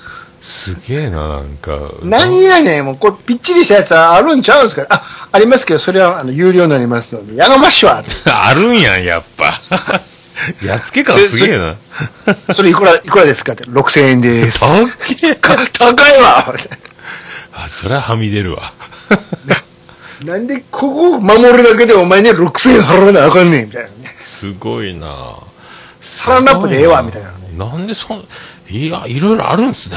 [0.46, 1.76] すげえな、なんか。
[2.04, 4.86] なんやねん、もうこれぴっちりしたやつはあるんちゃうんですか？
[4.88, 8.00] あ、ありますけど、それはあの有料になりますので、やがましわ。
[8.30, 9.60] あるんやん、やっぱ。
[10.64, 11.74] やっつけ感すげえな。
[12.54, 14.60] それいくら、いくらですかって、6000円です。
[14.60, 16.54] 高いわ
[17.52, 18.72] あ、そりゃはみ出るわ。
[20.24, 24.16] なんでここを守るだけでお前ね、6000円払わなあかんねん、みたいなね。
[24.20, 25.38] すごいな
[26.00, 28.24] サランラップでええわみたいなねなんでそん、
[28.70, 29.96] いや、いろいろあるんすね。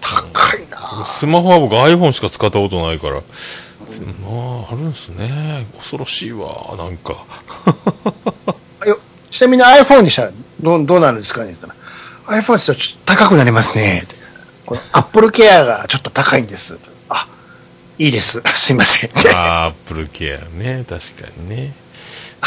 [0.00, 3.14] 高いなスマホは僕 iPhone しか使ったことないから。
[3.14, 5.66] まあ、あるんすね。
[5.76, 7.24] 恐ろしいわ、なんか。
[9.30, 11.52] ちなみに iPhone にしたらどうどうなるんですかね？
[11.52, 11.74] って言っ
[12.26, 14.04] たら iPhone ちょっと高くなりますね。
[14.66, 16.78] この Apple Care がちょっと高いんです。
[17.08, 17.26] あ、
[17.98, 18.42] いいです。
[18.54, 19.10] すいません。
[19.34, 21.74] アップルケアね、確かにね。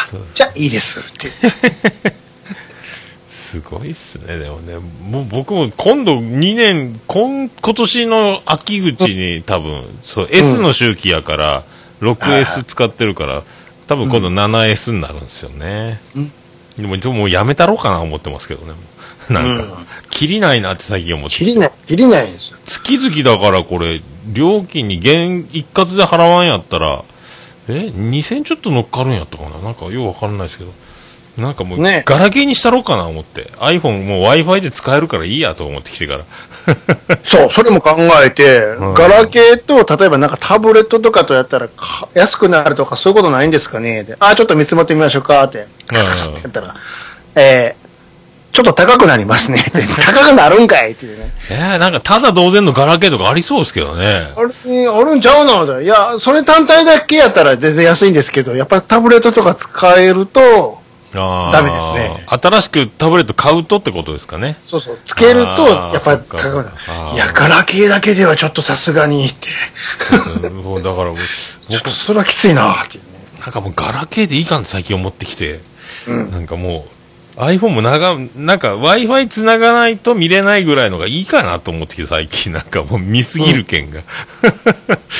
[0.09, 0.99] そうじゃあいいです。
[0.99, 2.15] って。
[3.35, 4.77] すごいっすね、でもね。
[4.77, 11.63] もう僕も今度2年、今今年の秋口に多分、そう、S の周期やから、
[12.01, 13.43] 6S 使ってるから、
[13.87, 15.99] 多分今度 7S になるんですよね。
[16.77, 18.73] でも、でももうやめたろうかな思ってますけどね。
[19.29, 19.71] なんか、うん
[20.09, 22.57] 切りないなって最近思って切りない、切りないんですよ。
[22.63, 27.03] 月々だからこれ、料金に現一括で払わんやったら、
[27.67, 29.59] え ?2000 ちょっと乗っかるんやったかな？
[29.59, 30.71] なんかようわかんないですけど。
[31.37, 33.49] なんかもう、ねガラケーにしたろうかな思って。
[33.59, 36.23] iPhone もう Wi-Fi で使えるからいいやと思ってきてから。
[37.23, 44.03] そう、それも考えて、んガラケーと、例えばなんかタブレットとかとやったらか安くなるとかそういうことないんですかね？
[44.03, 45.67] であ、ちょっと見積もってみましょうかって。
[45.91, 46.03] うん や
[46.47, 46.75] ったら、
[47.35, 49.71] えー、ちょっと高くなりますねって。
[50.01, 51.29] 高くなるんかいっていうね。
[51.49, 54.31] えー、なんかただ同然のガラケーとかありそうですけどね。
[54.35, 55.81] あれ、あるんちゃうの？
[55.81, 60.79] いや、それ単体だけやったら全然安いんですけど、やっぱりタブレットとか使えると、
[61.15, 64.57] ダメですね新しくタブレット買うとってことですかね。
[64.67, 66.69] そうそう、つけると、やっぱり高くなる
[67.13, 69.49] いや、ガラケーだけではちょっとさすがにって。
[70.43, 73.03] うんもうだから、 ちょっとそれはきついなってね。
[73.41, 75.61] なんかもうガラケーでいいかんって最近思ってきて。
[76.07, 76.95] うんなんかもう、
[77.37, 84.01] iPhone も長、なんか Wi-Fi 繋がないと見れないぐらいのがいいかなと思ってきて最近なんかもう見すぎる件が。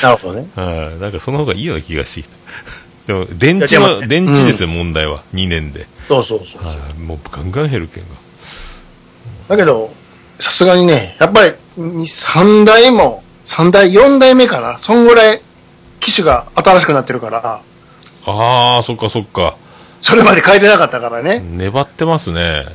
[0.02, 0.48] なるほどね。
[0.56, 2.36] はいなんかその方がいいような気がしてきた。
[3.08, 5.24] でも、電池の、いやでもね電池ですよ、問題は。
[5.34, 5.88] 2年で。
[6.08, 6.66] そうそうそう。
[6.66, 8.10] はいもうガンガン減る件が。
[9.50, 9.94] だけど、
[10.40, 14.80] さすがにね、やっぱり、3代も、3代、4代目かな。
[14.80, 15.42] そんぐらい、
[16.00, 17.62] 機種が新しくなってるから、
[18.26, 19.56] あー、そっかそっか。
[20.02, 21.40] それまで変えてなかったからね。
[21.40, 22.66] 粘ってますね。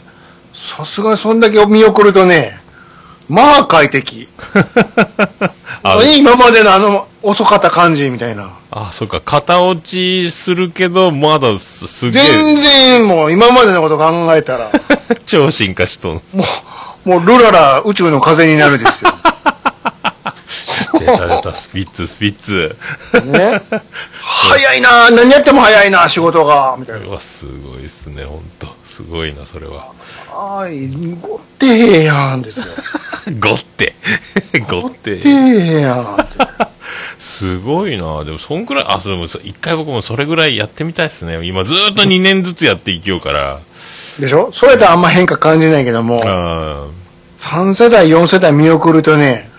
[0.76, 2.59] さすがにそんだけ見送るとね、
[3.30, 4.28] まあ快適。
[5.84, 8.50] あ今までのあの、遅かった感じみたいな。
[8.72, 9.22] あ、そっか。
[9.24, 14.68] 型落ちするけど、まだすすげ全え、然もう今までのこと考えたら、
[15.26, 16.14] 超進化しとん。
[16.34, 16.44] も
[17.06, 19.12] う、もうルララ宇宙の風になるですよ。
[20.98, 22.76] 出た出た、スピッツ、スピッツ。
[23.24, 23.60] ね。
[24.22, 27.20] 早いな何やっても早いな仕事が、みたいな。
[27.20, 28.66] すごいっすね、ほんと。
[28.84, 29.92] すごいな、それは。
[30.32, 30.88] あい、
[31.20, 32.64] ごってへやんですよ。
[33.40, 33.94] ごって。
[34.68, 35.28] ごっってて。
[35.28, 36.70] へやんって。
[37.18, 41.38] すごいなでも、そんくらい、あ、それも、そ一回僕もそれぐらいやってみたいっすね。
[41.44, 43.60] 今、ずーっと2年ずつやっていきようから。
[44.18, 44.50] でしょ？
[44.52, 46.86] それとあんま変化感じないけども、あ
[47.38, 49.49] 3世代、4世代見送るとね、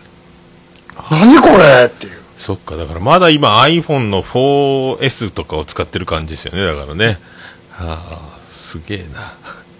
[1.12, 2.14] 何これっていう。
[2.38, 7.20] そっか、だからまだ今 iPhone の 4S とかを使ってる感じですよね、だからね。
[7.70, 8.00] は
[8.40, 9.34] あ、すげえな。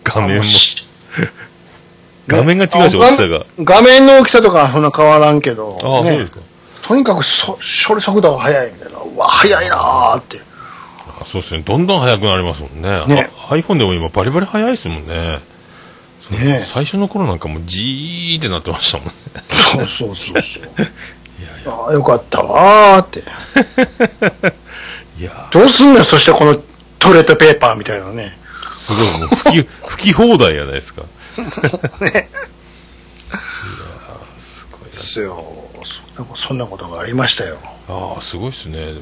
[0.04, 0.44] 画面も、
[2.28, 3.46] 画面が違うし、あ大きさが。
[3.60, 6.40] 画面の大きさとかはそんな変わらんけど、ああ、そうねですか。
[6.84, 9.00] とにかくそ処理速度が速いみたいな。
[9.00, 10.42] うわ、速いなーって。
[11.22, 11.64] あそうですね。
[11.66, 13.06] どんどん速くなりますもんね。
[13.08, 15.40] ねあ iPhone でも今バリバリ速いですもんね。
[16.30, 19.14] ね最初の頃なんかもうジーってなってましたもんね。
[19.72, 20.88] そうそうそうそう。
[21.66, 23.24] ああ、よかったわーって。
[25.20, 26.60] いやどうすんのよ、そしてこの
[26.98, 28.38] トイレットペーパーみたいなね。
[28.70, 31.02] ーすごい、もう吹き、 吹き放題やないですか。
[31.02, 31.08] ね。
[31.38, 31.44] い
[32.16, 35.44] やーすごいなですよ。
[36.16, 37.58] そんなそんなことがありましたよ。
[37.88, 38.94] ああ、すごいっすね。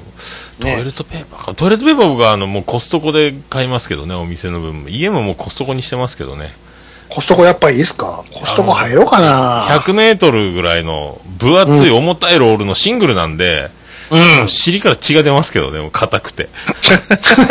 [0.59, 1.53] トイレットペーパーか。
[1.53, 4.85] トイレットペーパー僕はあの、もうコストコで買いますけどね、お店の分。
[4.87, 6.55] 家ももうコストコにしてますけどね。
[7.09, 8.23] コストコやっぱりいいっすか？
[8.33, 9.63] コストコ入ろうかな。
[9.79, 13.69] 100メートルぐらいの分厚い重たいロールのシングルなんで、
[14.11, 14.47] うん。
[14.47, 16.49] 尻から血が出ますけどね、もう硬くて。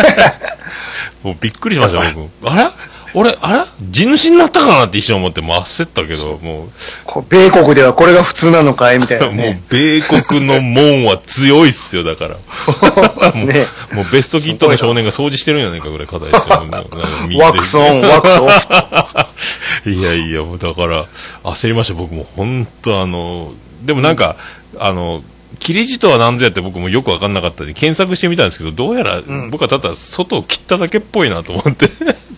[1.22, 2.30] もうびっくりしました、僕。
[2.48, 2.70] あれ？
[3.14, 3.64] 俺、あれ？
[3.90, 6.68] 地主になったかなって一瞬思って、もう焦ったけど、も
[7.04, 9.62] こう米国ではこれが普通なのかいみたいなう、 もうね。
[9.68, 12.36] 米国の門は強いっすよ、だから。
[13.34, 17.40] もうねもうベストキットの少年が掃除してるんじゃないかぐらい硬いですよ。
[17.40, 19.90] ワックスオン、ワックスオフ。
[19.90, 21.06] いやいや、もうだから、
[21.44, 22.26] 焦りました、僕も。
[22.36, 24.36] 本当あの、でもなんか、
[24.78, 25.22] あの、
[25.58, 31.88] 切れ字とは何ぞやって僕もよくわかんなかったんで、検索してみたんですけど、どうやら、僕はただ外を切っただけっぽいなと思って、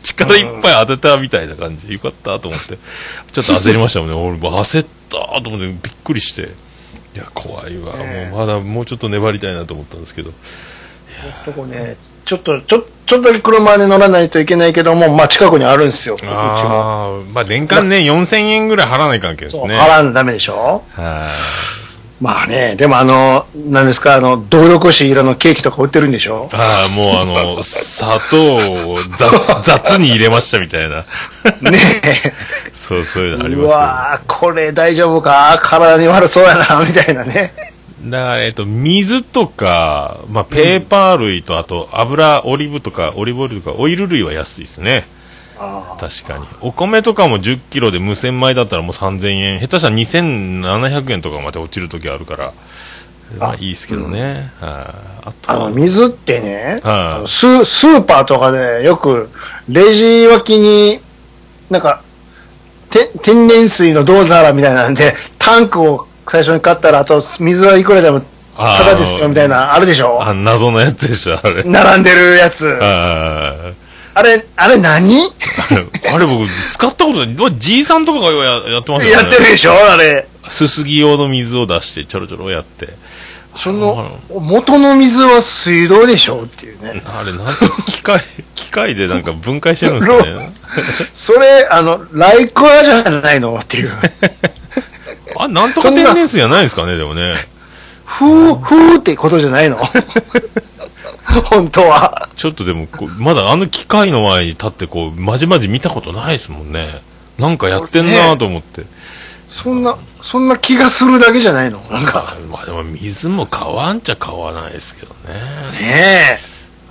[0.03, 1.93] 力いっぱい当てたみたいな感じ。
[1.93, 2.79] よかったと思って、
[3.33, 4.15] ちょっと焦りましたもんね。
[4.15, 6.43] 俺も焦ったと思ってびっくりして。
[6.43, 7.97] いや、怖いわ。
[7.97, 10.31] もうまだもうちょっと粘りたいなと思ったんですけど。
[10.31, 10.37] コ
[11.43, 16.15] ストコね、ちょっと、ちょ、ちょっとだけ車で乗らないといけないけども、まあ近くにあるんですよ。
[16.15, 16.31] うちも。
[16.31, 19.77] まあ年間ね、4000円ぐらい払わない関係ですね。
[19.77, 20.85] 払わんとダメでしょ？
[20.93, 21.29] は
[22.21, 26.51] まあね、でもあの、なんですか、あの、銅力し色のケーキとか売ってるんでしょ？
[26.53, 28.57] ああ、もうあの、砂糖
[28.91, 29.31] を雑
[29.65, 30.97] 雑に入れましたみたいな。
[31.71, 31.79] ね
[32.73, 33.47] そう、そういうのあえ。
[33.47, 35.59] うりますわーこれ大丈夫か？
[35.63, 37.55] 体に悪そうやな、みたいなね。
[38.05, 45.07] だから、えっと、水とか、まあ、ペーパー類と、あと、油、オリーブとか、オリーブオイルとか、オイル類は安いですね。
[45.63, 46.47] あ確かに。
[46.63, 49.61] お米とかも10キロで無洗米だったらもう3000円。
[49.61, 52.53] 下手したら2700円とかまで落ちる時あるから。
[53.39, 54.51] まあいいですけどね。
[54.61, 59.29] はいあとあの、は、水ってね、はいあのスースーパーとかでよく、
[59.69, 61.01] レジ脇に、
[61.69, 62.03] なんか、
[62.89, 68.23] て天然水のどうならみたいなんで、タンクを最初に買ったら、あと水はいくらでも
[68.57, 70.19] あタダですよみたいな、あるでしょ？
[70.23, 71.63] あ、謎のやつでしょ、あれ。
[71.63, 72.67] 並んでるやつ。
[72.81, 73.73] ああ
[74.23, 75.31] れ、あれ何？
[76.13, 77.35] あれ僕、使ったことない。
[77.35, 79.23] まあじいさんとかがややってますよね。
[79.23, 79.73] やってるでしょ？
[79.73, 80.27] あれ。
[80.49, 82.89] すすぎ用の水を出して、ちょろちょろやって。
[83.57, 87.03] その、元の水は水道でしょっていうね。
[87.05, 87.55] あれ、なんか、
[87.87, 88.21] 機械、
[88.55, 90.53] 機械でなんか分解してるんですかね。
[91.13, 93.59] それ、あの、ライクアじゃないの？
[93.61, 93.93] っていう。
[95.37, 97.35] あ、なんとか天然水じゃないですかね、でもね。
[98.05, 99.79] ふー、ふーってことじゃないの？
[101.45, 102.29] 本当は。
[102.37, 102.89] ちょっとでも
[103.19, 107.03] まだあの機械の前に立って、こう、まじまじ見たことないですもんね。
[107.39, 108.85] なんかやってんなと思って。
[109.49, 111.81] そんな、そんな気がするだけじゃないの？
[111.91, 112.37] なんか。
[112.51, 115.35] まあでも水も買わんちゃ買わないですけどね。
[115.81, 116.41] ね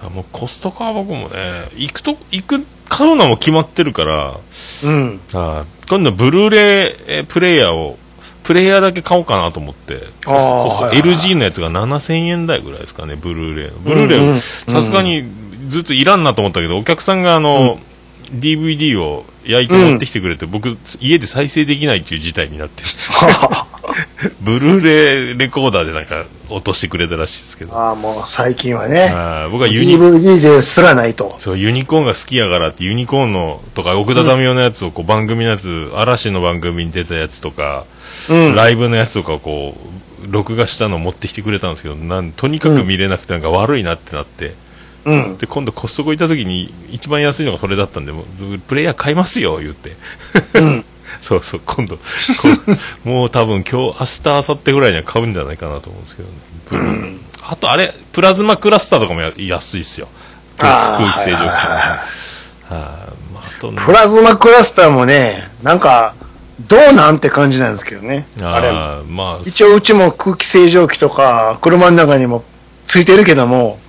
[0.04, 4.34] あもうコストコは僕もね、行くと、行く、買うのも決まってるから、
[4.84, 4.88] え。
[4.88, 5.21] うん。
[5.34, 7.97] はい今度ブルーレイえープレイヤーを、
[8.50, 13.78] プレイヤーだけ買おうかなと思って、LG のやつが7000円台ぐらいですかね、ブルーレイの。
[13.78, 15.24] ブルーレイ、うんうんさすがに
[15.68, 17.78] ずっといらんなと思ったけど、お客さんがあの、
[18.34, 22.82] DVD を焼いて持ってきてくれて、僕、家で再生できないっていう事態になって、
[24.41, 29.10] ブルーレイレコーダーでなんか落としてくれたらしいですけど、ああ、もう最近はね。
[29.13, 31.36] あー僕はユニ DVD ですらないと。
[31.38, 37.86] そう、ユニコーンが好きやからって、ユニコーンの、とか、奥田民生のやつを、こう、番組のやつ、嵐の番組に出たやつとか、
[38.30, 38.56] うん。
[38.56, 44.54] ライブのやつとかをこう、録画したのを持ってきてくれたんですけど、なんとにかく見れなくて、なんか悪いなってなって、
[45.06, 45.38] うん。
[45.38, 49.95] で、今度コストコ行った時に、一番安いのがそれだったんで、もうプレイヤー買いますよ、言って。
[50.56, 50.86] うん。
[51.22, 52.00] そうそう、今度、
[53.04, 56.36] もう多分今日、明日、明後日ぐらいには買うんじゃないかなと思うんですけどね。
[56.69, 60.08] ブルーあと、あれ、プラズマクラスターとかもや安いっすよ。
[60.58, 61.39] 空気清浄機。
[61.39, 62.89] はいはいはいはい
[63.34, 66.13] まあ、あとねプラズマクラスターもね、なんか、
[66.67, 68.28] どうなんって感じなんですけどね。
[68.41, 68.72] あれ。
[69.08, 72.43] まあ、一応うちも空気清浄機とか、車の中にも
[72.86, 73.80] ついてるけども、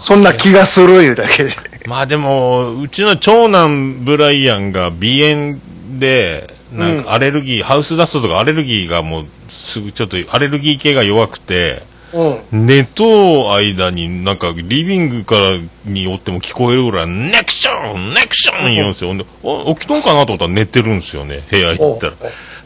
[0.00, 1.50] そんな気がするいうだけで。
[1.86, 5.58] まあでも、うちの長男ブライアンが鼻炎
[5.98, 11.82] で、なんかアレルギー、ハウスダストとかアレルギーがもう、すぐちょっとアレルギー系が弱くて、
[12.12, 12.66] うん。
[12.66, 19.16] 寝と間になんかリビングからにおっても聞こえるぐらい、ネクションネクション言うんですよ。
[19.16, 22.12] で、お起きとんかなと思ったら寝てるんですよね、部屋行ったら。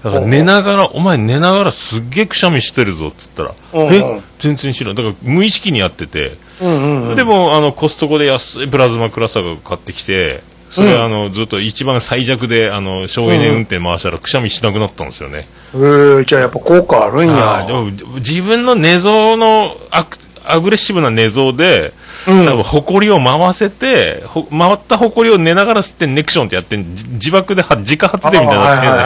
[0.05, 4.23] だから寝ながら、お前寝ながらすっげえくしゃみしてるぞっつったら、うんえ？
[4.38, 4.94] 全然知らん。
[4.94, 7.16] だから無意識にやってて、うんうんうん。
[7.16, 15.48] でも、あの、コストコで安いプラズマクラスターが買ってきて、それ、うんあの、ずっと一番最弱で、あの、省エネ運転回したらくしゃみしなくなったんですよね。
[15.74, 17.64] えー、じゃあやっぱ効果あるんや。
[17.66, 21.92] でも、自分の寝相のアク、アグレッシブな寝相で、
[22.26, 28.98] うん多分、埃を回せて、ほ回った埃を寝ながら吸ってネクションってやって自爆では自家発電みたいになってんね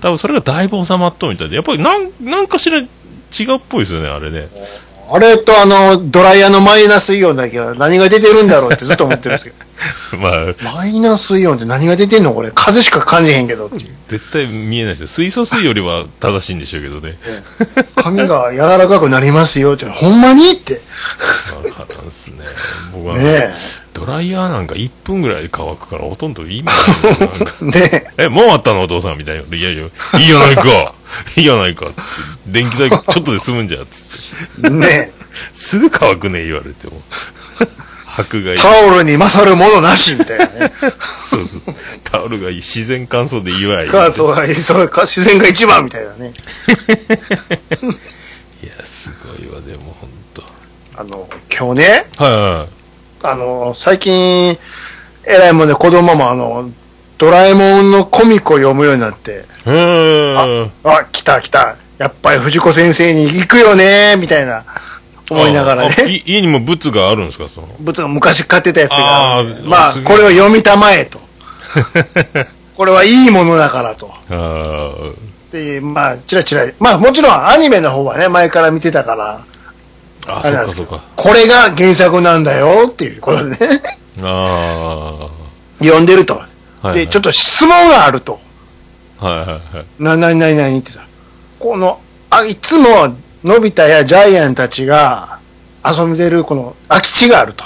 [0.00, 4.48] 多分それがだいぶ収まっとうみたいで、やっぱりなん、なんかしら違うっぽいですよね、あれね。
[5.10, 9.56] あれとあの、ドライヤーのマイナスイオンだけは何が出てるんだろうってずっと思ってるんですけど。
[10.18, 12.50] まあ、マイナスイオンって何が出てんのこれ？
[12.54, 13.88] 風しか感じへんけどっていう。
[14.08, 15.06] 絶対見えないですよ。
[15.08, 17.16] 水素水よりは正しいんでしょうけどね。
[17.96, 19.84] 髪が柔らかくなりますよって。
[19.86, 20.74] ほんまにって。
[20.74, 22.44] わからんっすね。
[22.92, 23.52] 僕は、ねえ
[23.92, 26.72] ドライヤーなんか1分ぐらいで乾くからほとんど意味な
[27.80, 28.82] ね え、もうあったの？
[28.82, 29.56] お父さんみたいな。
[29.56, 30.94] いやいや、いいやないか
[31.36, 32.00] い いやないかつって。
[32.46, 34.70] 電気代ちょっとで済むんじゃ、つって。
[34.70, 35.12] ね
[35.52, 37.02] すぐ乾くね、言われても。
[38.06, 38.58] 箔がいい。
[38.58, 40.72] タオルに勝るものなしみたいなね。
[41.20, 41.62] そうそう。
[42.04, 42.56] タオルがいい。
[42.56, 43.88] 自然乾燥でいいわい。
[43.88, 46.32] カートがいい、そうか自然が一番みたいなね。
[48.62, 50.44] いや、すごいわ、でもほんと。
[50.96, 52.68] あの、今日ね、はいはい。
[53.26, 54.56] あの、最近、
[55.24, 56.70] えらいもんで子供もあの、
[57.18, 60.70] ドラえもんのコミックを読むようになって、へー。
[60.84, 61.76] あ、来た来た。
[61.98, 64.64] やっぱり藤子先生に行くよねみたいな、
[65.30, 66.10] 思いながらああね。
[66.10, 67.68] い家にも物があるんですか、その？
[67.78, 71.20] 仏が昔買ってたやつがあまあ、これを読みたまえと。
[72.76, 74.10] これはいいものだからと。
[74.30, 74.92] あ
[75.52, 79.44] で、まあ、チラチラ、まあもちろんアニメの方はね、前から見てたから、
[80.26, 81.04] あ、あそれなんですけどっかそっか。
[81.14, 83.82] これが原作なんだよっていうことでね、
[84.22, 85.28] あ
[85.78, 86.42] 読んでると。
[86.82, 86.88] あ。
[86.88, 88.40] はい、で、ちょっと質問があると。
[89.28, 90.02] はいはいはい。
[90.02, 91.02] な、なになになにって言った？
[91.02, 91.08] ら、
[91.58, 95.38] この、あ、いつも、のび太やジャイアンたちが
[95.84, 97.64] 遊んでるこの空き地があると。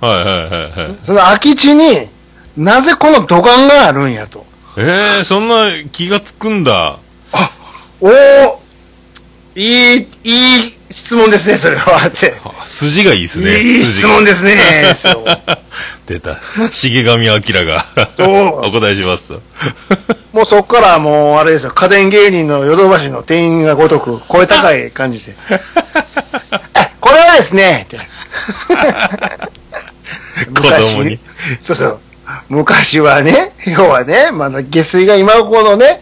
[0.00, 0.96] はいはいはいはい。
[1.02, 2.08] その空き地に
[2.56, 4.46] なぜこの土管があるんやと。
[4.76, 6.98] えー、そんな気がつくんだ。
[8.00, 8.61] おお
[9.54, 12.06] いい、いい質問ですね、それは。
[12.06, 12.34] って。
[12.44, 13.58] あ筋がいいですね。
[13.58, 14.56] いい質問ですね。
[16.06, 16.38] 出た。
[16.70, 17.84] 重上明が。
[18.66, 19.42] お答えしますと。
[20.32, 25.34] もうそこからもう、あれですよ、家電芸人のヨドバシの店員がごとく、声高い感じで。
[26.74, 27.98] あこれはですね、って。
[30.46, 31.18] 子供に。
[31.60, 31.98] そうそう。
[32.48, 36.00] 昔はね、要はね、まだ下水が今ほどね、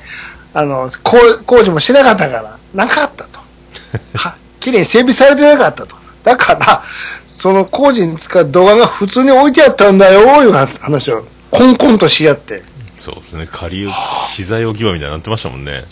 [0.54, 3.39] あの、工工事もしなかったから、なかったと。
[4.14, 5.96] は、綺麗に整備されてなかったと。
[6.24, 6.85] だから、
[7.31, 12.62] その工事に使う動画が普通に置いてあったんだよ、いう話を、コンコンとし合って。
[12.98, 13.48] そうですね。
[13.50, 13.88] 仮
[14.29, 15.85] 資材置き場みたいになってましたもんね。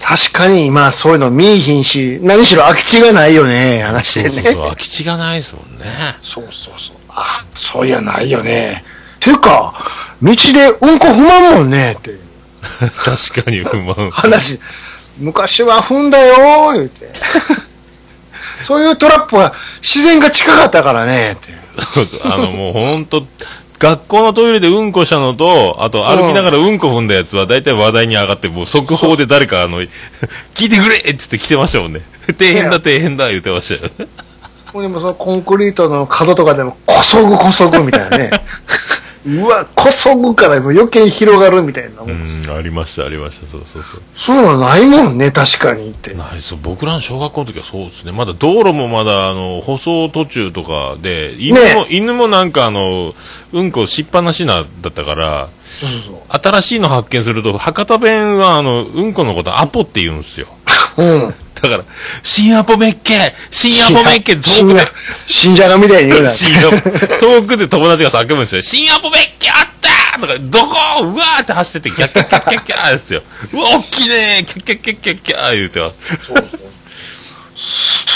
[0.00, 4.30] 確かに今そういうの見いひんし、何しろ空き地がないよね、話でね。
[4.30, 4.62] そうそうそう。
[4.64, 5.86] 空き地がないですもんね。
[6.22, 6.96] そうそうそう。
[7.10, 8.84] あ、そういやないよね。
[9.20, 9.74] ていうか、
[10.22, 12.18] 道でうんこ踏まんもんね、って
[13.04, 14.10] 確かに不満。
[14.10, 14.58] 話。
[15.18, 17.10] 昔は踏んだよ、言うて。
[18.62, 21.58] そういうトラップは自然が近かったからね、っていう。
[21.94, 23.26] そうそうあの、もうほんと、
[23.78, 29.82] 学校のトイレでうんこしたのと、あと歩きながらうんこ踏んだやつは大体話題に上がって、もう速報で誰かあの、
[30.54, 32.00] 聞いてくれっつって来てましたもんね。
[32.38, 33.90] 底辺だ底辺だ言ってましたよ。
[34.80, 38.30] でもそのコンクリートの角とかでも、こそぐこそぐみたいなね。
[39.26, 42.02] うわ、こそぐから余計広がるみたいな。
[42.02, 43.46] うん、ありました、ありました。
[43.50, 44.02] そうそうそう。
[44.14, 46.12] そういうのないもんね、確かにって。
[46.14, 48.12] ないそう僕らの小学校の時はそうですね。
[48.12, 53.14] まだ道路もまだ、あの、舗装途中とかで、犬も、ね犬もなんかあの、
[53.52, 55.48] うんこしっぱなしな、だったから、
[55.80, 56.16] そうそうそう。
[56.28, 60.48] 新しいの発見すると、博多弁はあの、うんこのことアポって言うんですよ。
[60.96, 61.34] うん。
[61.54, 61.84] だから、
[62.22, 63.14] 新アポメッケ
[63.50, 64.86] 新アポメッケって遠くで、
[65.26, 66.30] 信者がみたいに言うな。
[67.20, 68.62] 遠くで友達が叫ぶんですよ。
[68.62, 73.22] 新アポメッケあったーとか、どこうわーって走ってて、キャッキャッキャッキャッキャーですよ。
[73.52, 75.92] うわ、おっきいねーキャッキャッキャッキャッキャー言うては。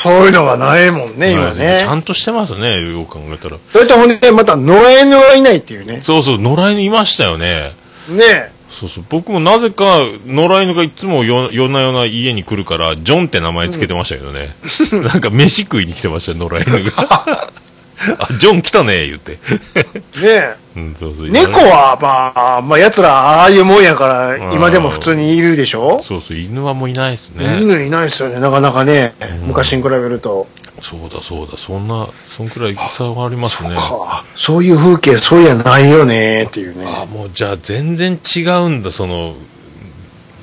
[0.02, 1.84] そういうのがないもんね、今ねち。
[1.84, 3.56] ゃんとしてますね、よく考えたら。
[3.72, 6.00] それとほんで、また野良犬がいないっていうね。
[6.02, 7.72] そうそう、野良犬いましたよね。
[8.08, 14.54] ねそうそう、僕もなぜか野良犬がいつも夜夜な夜な家に来るから、ジョンって名前つけてましたけどね。
[14.92, 17.50] なんか飯食いに来てましたよ、野良犬が。
[18.18, 19.38] あ、ジョン来たね、言って。
[20.22, 21.28] ねうん、そうそう。
[21.28, 26.00] 猫は、まあ、まあ、奴ら、ああいうもんやから、ん今でも普通にいるでしょ？
[26.02, 27.58] そうそう、犬はもういないですね。
[27.60, 29.14] 犬いないですよね、なかなかね。
[29.44, 30.46] 昔に比べると。
[30.80, 33.74] そうだそうだ、そんな、そんくらい差はありますね。
[33.74, 36.86] かそういう風景、そういやないよね、っていうね。
[36.86, 39.34] あ、もうじゃあ全然違うんだ、その、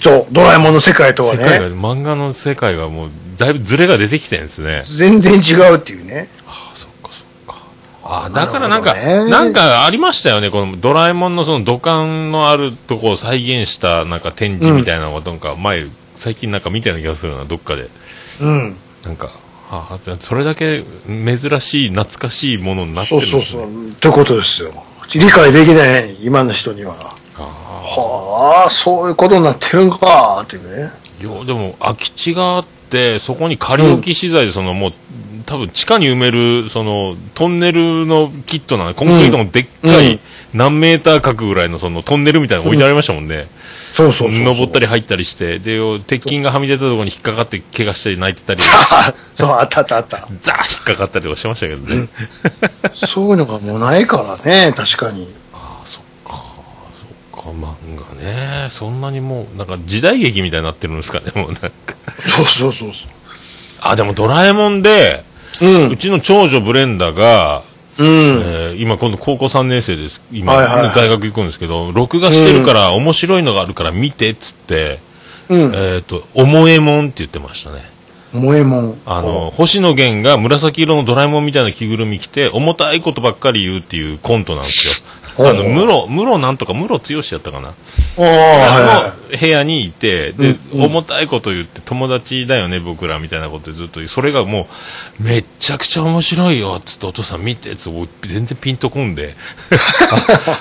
[0.01, 1.75] そう、ドラえもんの世界とは世界が、ね。
[1.75, 4.83] 漫画の世界がもう、だいぶズレが出てきてるんですね。
[4.85, 6.27] 全然違うっていうね。
[8.07, 17.89] あだからなんか、ねなんかありましたよね、このドラえもんのその土管のあるとこを再現したなんか展示みたいなのがなんか前、最近なんか見たような気がするな、どっかで。
[18.41, 18.75] うん。
[19.03, 19.31] なんか、
[19.71, 23.89] ああ、それだけ珍しい、懐かしいものになってそるねうんそうそう。
[23.89, 24.71] ってことですよ。
[25.11, 26.95] 理解できない、今の人には。
[27.37, 30.91] あはあ、そういうことになってるんか、っていうね。
[30.91, 31.23] あ。
[31.23, 34.93] いや、でも空き地があって、そこに仮置き資材でそのもう、
[35.45, 40.19] 多分地下に埋める、その、トンネルのキットなの、コンクリートのでっかい、うん
[40.55, 43.47] 何メーター角ぐらいのそのトンネルみたいなの置いてありましたもんね。
[43.93, 44.39] そうそうそうそう。
[44.41, 50.27] 登ったり入ったりして、で、鉄筋がはみ出たところに引っかかって怪我したり泣いてたり、あ そう、あったあったあった。
[50.41, 52.07] ザー引っかかったりとかしてましたけどね。
[52.95, 55.27] そういうのがもうないからね、確かに。
[55.53, 56.41] ああ、そっか、
[57.33, 58.67] そっか、漫画ね。
[58.69, 61.69] そんなにもう、なんか時代劇みたいになってるんですかね、もうなんか。
[62.19, 62.89] そうそうそう
[63.81, 65.65] あ、でもドラえもんで、そう。
[65.65, 65.97] うんう。
[65.97, 67.63] ちの長女ブレンダが、
[67.97, 68.07] うん。
[68.07, 70.21] えー今今度高校3年生です。
[70.31, 74.99] 今、はいはいはい大学行くんですけど、録画してるから面白いのがあるから見てっつって、
[75.49, 75.71] うん。
[75.73, 77.81] えっ、と、おもえもんって言ってましたね。
[78.33, 79.01] 萌えもん。
[79.05, 84.93] あの、星野源が紫色のドラえもんみたいな着ぐるみ着て、重たいことばっかり言うっていうコントなんですよ。
[85.37, 87.73] あの、室、室なんとか、室剛やったかな。
[88.17, 94.67] おー、はの部屋にいて、で、重たいこと言って、友達だよね、僕ら、みたいなことでずっとそれがも
[95.19, 99.35] う、めっちゃくちゃ面白いよ、つって、お父さん見て、つって、全然ピンとこんで、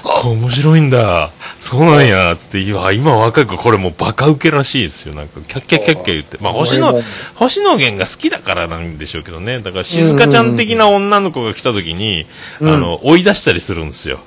[0.04, 7.00] あ 面白いんだ、そうなんや、つって、いや、今若い子、これもうバカウケらしいですよ、なんか、キャッキャッキャッキャ言って、まあ、星野
[7.36, 12.26] 星野源が好きだからなんでしょうけどね、だから、静香ちゃん的な女の子が来た時に、
[12.60, 14.18] あの、追い出したりするんですよ。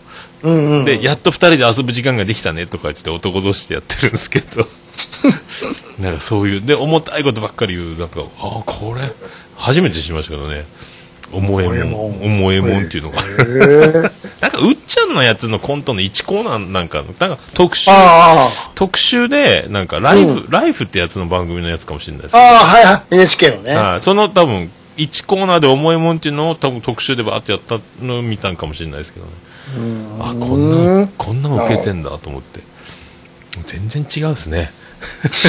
[0.43, 0.47] い。
[0.47, 0.85] うんうん。
[0.85, 4.67] で、やっと二人で遊ぶ時間ができたねとか言って男同士でやってるんですけど、
[5.99, 9.01] なんかそういう、で、重たいことばっかり言う、なんか、ああ、これ、
[9.55, 10.65] 初めて知りましたけどね、
[11.31, 13.21] 重えもん、重えもんっていうのが、
[14.41, 23.15] なんか、うっちゃんのやつのコントの1コーナーなんか、なんか特集、あ特集で、なんかライフ、うライフってやつの番組のやつかもしれないですあ、けど、ああ、はいはい。
[23.15, 23.75] NHK のね。
[23.75, 29.31] はいその多分、1コーナーで重いもんっていうのを多分特集でバーってやったのを見たんかもしれないですけどね。
[30.19, 32.61] あ、こんな、こんな受けてんだと思って。
[33.65, 34.71] 全然違うですね。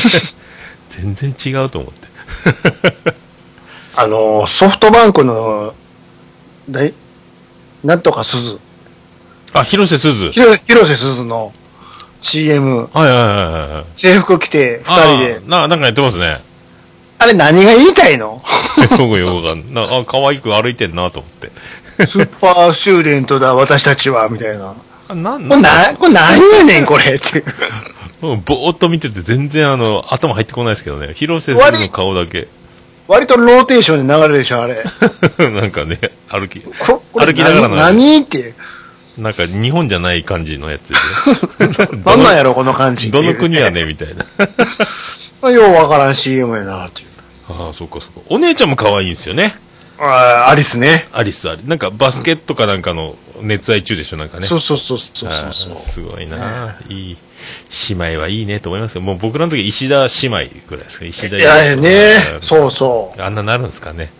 [0.91, 2.09] 全然違うと思って。
[3.95, 5.75] あの、ソフトバンクの、
[6.71, 6.95] だい、
[7.85, 8.59] なんとか鈴。
[9.53, 10.31] あ、広瀬すず。
[10.33, 10.59] 広
[10.89, 11.53] 瀬鈴の
[12.21, 13.85] CM、はいはいはいはいはい。
[13.95, 16.41] 制服着て二人でな、なんかやってますね。
[17.19, 18.43] あれ何が言いたいの？
[18.97, 19.89] 僕よくわかんない。
[19.89, 21.51] なあ、可愛く歩いてんなと思って。
[22.07, 24.75] スーパースチューデントだ、私たちは、みたいな。
[25.09, 27.45] あなんこれな、これ何やねん、これっていう。
[28.21, 31.13] うんぼーっと見てて全然あの、頭入ってこないですけどね。
[31.15, 32.49] 広瀬すずの顔だけ。
[33.07, 34.85] 割とローテーションで流れるでしょ、あれ。
[35.51, 38.55] なんかね、歩き、ここれ歩きながらの何何って。
[39.17, 40.93] なんか日本じゃない感じのやつ
[41.59, 41.97] で。
[41.97, 44.09] どんなんやろ、この感じっていうどの国やねみたい
[45.43, 45.51] な。
[45.51, 47.09] ようわからん CM やな、っていう。
[47.49, 48.21] ああ、そっかそっか。
[48.29, 49.57] お姉ちゃんも可愛いんですよね。
[49.99, 51.09] あアリスね。
[51.13, 51.67] アリスアリ。
[51.67, 54.47] なんかバスケットかなんかの熱愛中でしょ、なんかね。
[54.47, 57.17] そうそうそうそうあそうーすごいな、いい。
[57.89, 64.11] 姉妹はいいねと思いますけど、もう僕らの時石田姉妹ぐらいですか、石田いやね、うそうそあんななるんですかね。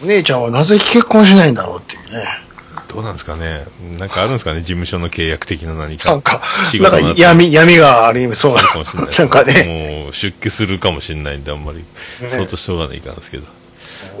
[0.00, 0.04] う。
[0.04, 2.24] お姉ちゃんはなぜ結婚しないんだろうっていうね。
[2.88, 3.64] どうなんですかね。
[3.98, 6.10] なんかあるんですかね、事務所の契約的な何か。
[6.10, 10.02] なんか仕、なんか事の闇、闇がある意味そうなあるかもしれないですなんかね。
[10.04, 11.84] もう出家するかもしれないんで、あんまり、
[12.28, 13.46] そうとしょうがないかんですけど。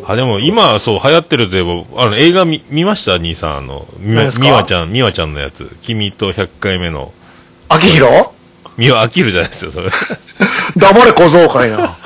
[0.06, 3.14] あ、でも今、そう、流行ってるといえば、あの、映画見、見ました？
[3.14, 5.70] 兄さん、あの、みみわちゃん、みわちゃんのやつ。
[5.82, 7.12] 君と100回目の、
[7.68, 8.30] 秋広
[8.76, 9.90] みわ飽きるじゃないですよ、それ。
[10.76, 11.96] 黙れ小僧かいな。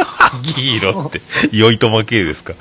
[0.43, 1.20] ギーロって、
[1.53, 2.55] 酔いとま系ですか？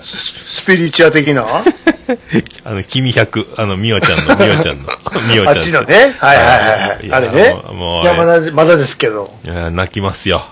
[0.00, 1.44] スピリチュア的な？
[2.64, 4.88] あの、君100、あの、みわちゃんの、みわちゃんの、
[5.32, 5.58] みわちゃん。
[5.58, 6.14] あっちのね。
[6.18, 8.02] はいはいはいあれねもうもう。
[8.02, 9.32] いや、まだ、まだですけど。
[9.44, 10.42] いや、泣きますよ。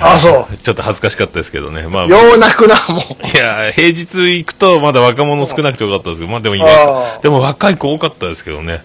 [0.00, 0.56] あ、そう。
[0.62, 1.82] ちょっと恥ずかしかったですけどね。
[1.88, 3.26] まあ、よう泣くな、もう。
[3.26, 8.82] いや、平日行くとまだ若者少なくてよかったですけど、まあでも今あ、ーでも若い子多かったですけどね。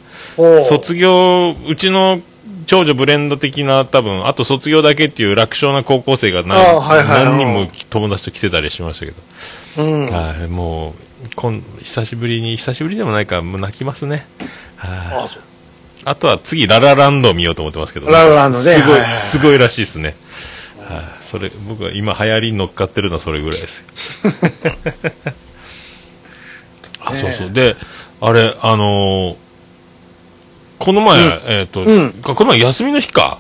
[0.67, 2.21] 卒業、うちの
[2.65, 9.83] 長女ブレンド的な多分、あと卒業だけっていう楽勝な高校生が何,、はいはいはい何人も友達と来てたりしましたけど。
[9.83, 10.05] うん。
[10.09, 10.93] はい、もう、
[11.35, 14.25] こん久しぶりに、久しぶりでもないから、もう泣きますね。
[14.77, 15.49] はい
[16.05, 20.15] あ、とは次、ララランドを見ようと思ってますけど、ララランドねすごいはいすごいらしいですね。
[20.89, 23.85] はい、それ、僕は今流行りに乗っかってるのはそれぐらいですよ。
[27.01, 27.51] あ、そうそう。
[27.51, 27.75] で、
[28.21, 29.35] あれ、あのー
[30.79, 33.39] この前、うんえっ、と、うんこの前休みの日か。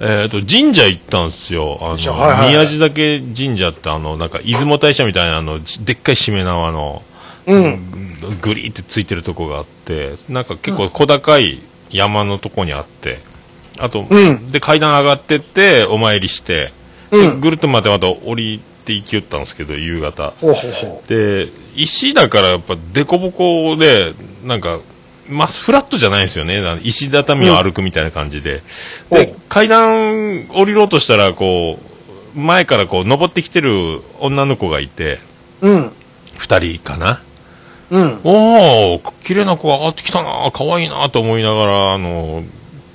[0.00, 1.78] えっ、と、神社行ったんですよ。
[1.80, 7.02] あの、はいはいはい宮地岳神社ってあの、なんか、出雲大社みたいなあの、じでっかいしめ縄の、
[7.46, 8.08] うん。
[8.42, 11.60] グリーってついてるとこがあって、なんか結構小高い
[11.90, 13.20] 山のとこにあって、
[13.78, 16.72] あと、うんで、階段上がってって、お参りして、
[17.10, 17.40] でうん。
[17.40, 20.34] ぐるっとまたまた降りて行きよったんですけど、夕方。
[21.06, 24.12] で、石だからやっぱ凸凹で、
[24.44, 24.80] なんか、
[25.28, 26.62] まあ、フラットじゃないんですよね。
[26.82, 28.62] 石畳を歩くみたいな感じで。
[29.10, 31.78] でうんお、階段降りろうとしたら、こ
[32.34, 35.20] う、前からこう、登ってきてる女の子がいて、
[35.60, 35.68] う。
[35.68, 35.92] うん。
[36.38, 37.20] 二人かな。
[37.90, 38.20] うん。
[38.24, 42.42] おお綺麗な子が上がってきたな可愛いなと思いながら、あの、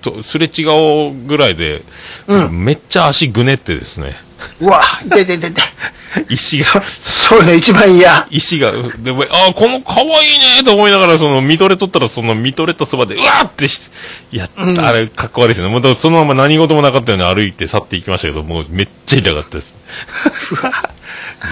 [0.04, 1.82] とすれ違おうぐらいで、
[2.28, 4.14] うめっちゃ足ぐねってですね、
[4.60, 5.62] うわ、でででで。
[6.30, 8.28] 石が、そうね、一番嫌。
[8.30, 10.10] 石が、でも、ああ、この可愛い
[10.58, 13.90] ねと思いながら、その、見とれとったら、その、見とれたそばで、うわーってし、
[14.32, 15.80] やった、うんあれ、かっこ悪いですよね。
[15.80, 19.76] もうそのまま何事もなかったように歩いて去っていきましたけど、もうめっちゃ痛かったです。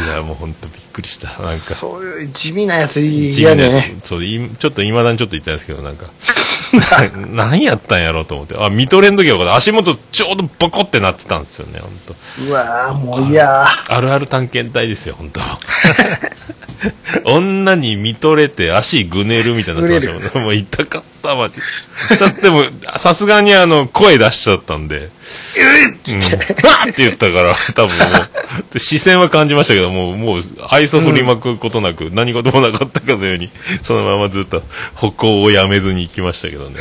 [0.05, 1.27] いや、もうほんとびっくりした。
[1.27, 1.57] なんか。
[1.73, 3.95] そういう地味なやつ地嫌ね。
[4.03, 6.09] つそう、いちょっと未だにちょっと言ったんですけど、なんか、な
[7.31, 8.55] 何やったんやろうと思って。
[8.57, 13.65] あ、見とれん時はよかった足元ちょうどボコってなってたんですよね、本当うわもう嫌。
[13.65, 15.41] あるある探検隊ですよ、本当
[17.25, 20.31] 女に見とれて足ぐねるみたいになってましたもんね。
[20.35, 21.47] もう痛かったわ。
[21.47, 22.63] だっても、
[22.97, 25.09] さすがにあの、声出しちゃったんで、
[26.07, 28.03] うん、わーって言ったから、多分も
[28.73, 33.49] う、視線は感じましたけど、もう、もう、愛想振りまくことなく、何事もなかったかのように、
[33.81, 34.63] そのままずっと
[34.95, 36.75] 歩行をやめずに行きましたけどね。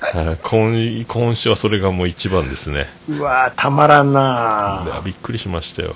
[0.00, 2.86] はい今今週はそれがもう一番ですね。
[3.08, 5.94] うわーたまらんなびっくりしましたよ。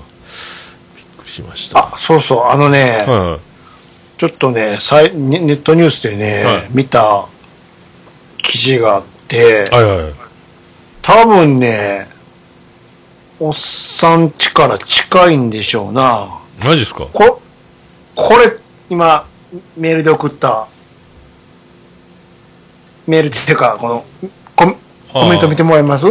[0.96, 1.94] びっくりしました。
[1.94, 4.18] あ、そうそう、あのね、はい。
[4.18, 7.26] ちょっとね、さいネネットニュースでね、はい見た
[8.50, 10.12] 記事があって、はいはい。
[11.02, 12.08] 多分ね、
[13.38, 16.40] おっさん家から近いんでしょうな。
[16.64, 17.06] マジですか？
[17.12, 17.40] こ、
[18.16, 18.56] これ、
[18.88, 19.24] 今、
[19.76, 20.66] メールで送った、
[23.06, 24.04] メールっていうか、この、
[24.56, 24.76] コ
[25.12, 26.06] コメント見てもらえます？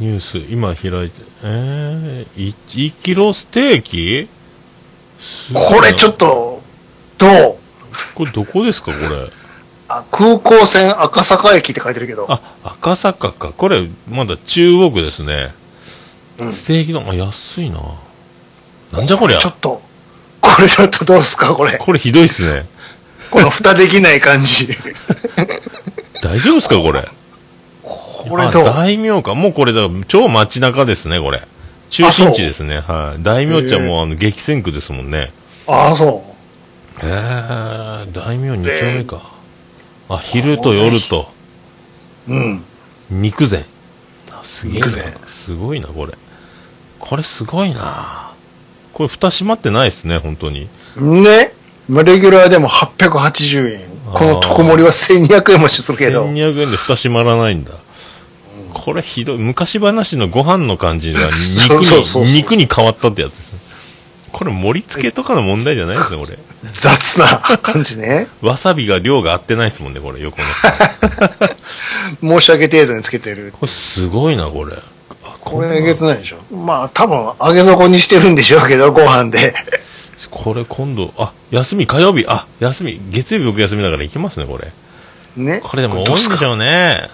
[0.00, 4.28] ニュース、今開いて、えー、1キロステーキ？
[5.54, 6.60] これちょっっと、
[7.16, 7.30] どう？
[7.30, 7.63] と。
[8.14, 9.30] これどこですかこれ？
[9.88, 12.26] あ空港線赤坂駅って書いてるけど。
[12.30, 13.52] あ、赤坂か。
[13.52, 15.52] これ、まだ中央区ですね。
[16.38, 17.80] うんステーキの、あ、安いな。
[18.92, 19.48] なんじゃこりゃちょ。
[19.50, 19.82] っと、
[20.40, 21.76] これちょっとどうですかこれ。
[21.76, 22.66] これひどいっすね。
[23.30, 24.68] この蓋できない感じ。
[26.22, 27.06] 大丈夫ですかこれ？
[27.82, 28.68] これどう？
[28.68, 29.34] あ大名か。
[29.34, 31.42] もうこれだ、超街中ですね、これ。
[31.90, 32.78] 中心地ですね。
[32.78, 33.22] はい。
[33.22, 35.30] 大名地はもうあの、激戦区ですもんね。
[35.66, 36.33] ああ、そへ
[37.02, 39.20] え、大名2丁目か。
[40.08, 41.28] あ、昼と夜と、
[42.28, 42.32] う。
[42.32, 42.64] うん。
[43.10, 43.64] 肉膳。
[44.30, 45.14] あすげえな肉膳。
[45.26, 46.12] すごいな、これ。
[46.98, 48.32] これすごいな。
[48.92, 50.68] これ蓋閉まってないですね、本当に。
[50.96, 51.52] ね。
[51.88, 53.80] まあレギュラーでも880円。
[54.12, 56.26] この特盛りは1200円もするけど。
[56.26, 57.72] 1200円で蓋閉まらないんだ。
[58.72, 59.38] これひどい。
[59.38, 63.58] 昔話のご飯の感じが肉 そうそうそうそうに、肉に変わったってやつですね。
[64.32, 66.38] これ盛り付けとかの問題じゃないですね、これ。
[66.72, 68.28] 雑な感じね。
[68.40, 70.48] わさびが量が合ってないですもんね、これ、横の。
[72.40, 73.52] 申し訳程度につけてる。
[73.52, 74.76] これすごいな、これ。
[75.24, 76.36] あこれえげつないでしょ。
[76.54, 79.54] まあ多分揚げ底にしてるんでしょうけど、ご飯で。
[80.30, 84.72] これ今度、あ、休み火曜日、あ、休み、月曜日僕休みだから行きますね、これ。
[85.36, 85.60] ね。
[85.62, 87.08] これでも多いんでしょうね。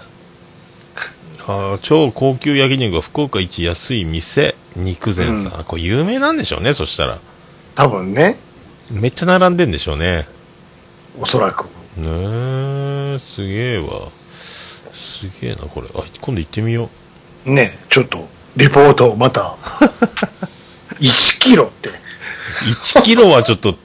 [1.47, 5.63] あー超高級焼肉が福岡一安い店、肉膳さん。
[5.65, 7.19] これ有名なんでしょうね、そしたら。
[7.75, 8.37] 多分ね。
[8.91, 10.27] めっちゃ並んでんでしょうね。
[11.19, 11.65] おそらく。
[11.97, 12.07] ね
[13.15, 14.09] え、すげえわ。
[14.93, 15.87] すげえな、これ。
[15.95, 16.89] あ、今度行ってみよ
[17.45, 17.51] う。
[17.51, 17.77] ね。
[17.89, 19.55] ちょっと、リポートをまた。
[20.99, 21.89] 1キロって。
[22.65, 23.75] 1キロはちょっと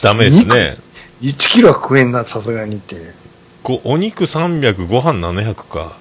[0.00, 0.76] ダメですね。
[1.20, 3.14] 1キロは食えんな、さすがにって。
[3.62, 5.96] こお肉300、ご飯700か。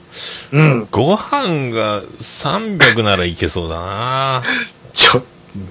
[0.52, 0.88] うん。
[0.92, 4.44] ご飯が300ならいけそうだな。
[4.94, 5.24] ちょ、
[5.56, 5.68] うん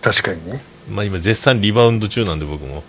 [0.00, 0.64] 確かにね。
[0.90, 2.82] まあ今絶賛リバウンド中なんで僕も。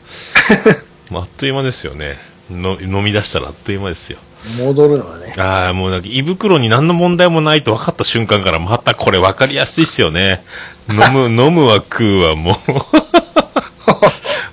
[1.11, 2.17] まああっという間ですよね。
[2.49, 4.19] の飲み出したらあっという間ですよ。
[4.59, 5.33] 戻るのはね。
[5.37, 10.43] ああ、もうなんか胃袋に何の問題もないと分かった瞬間からまたこれ分かりやすいっすよね。
[10.89, 12.71] 飲む、 飲むは食うはもう。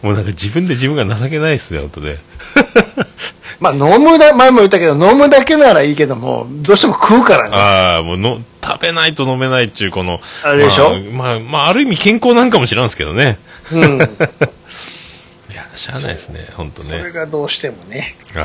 [0.07, 2.17] もうなんか自分で自分が情けないっすね、本当ね。
[3.59, 7.57] まあ飲むだ、前も言ったけど、飲むだけならいいけども、どうしても食うからね。
[7.57, 8.41] ああ、もうの、
[8.81, 10.21] 食べないと飲めないっていうこの。
[10.43, 10.99] あれでしょ？
[11.13, 13.39] まあ、まあ、まあ、ある意味健康なんかもしらんすけどね。
[13.73, 13.99] うん。
[15.53, 17.11] いや、しゃあないですね、本当それね。
[17.13, 18.17] がどうしてもね。
[18.35, 18.43] ああ。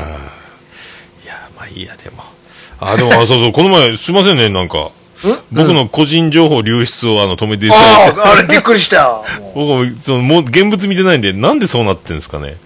[1.24, 2.22] いや、まあいいや、でも。
[2.80, 4.90] あ、でも、あそうそう、この前、すいませんね、なんか。
[5.50, 8.20] 僕の個人情報流出をあの止めていただいて。
[8.20, 9.22] ああ、あれびっくりした。
[9.54, 12.58] 僕も、その、もう、現物見てないんで、なんでそうなってんですかね。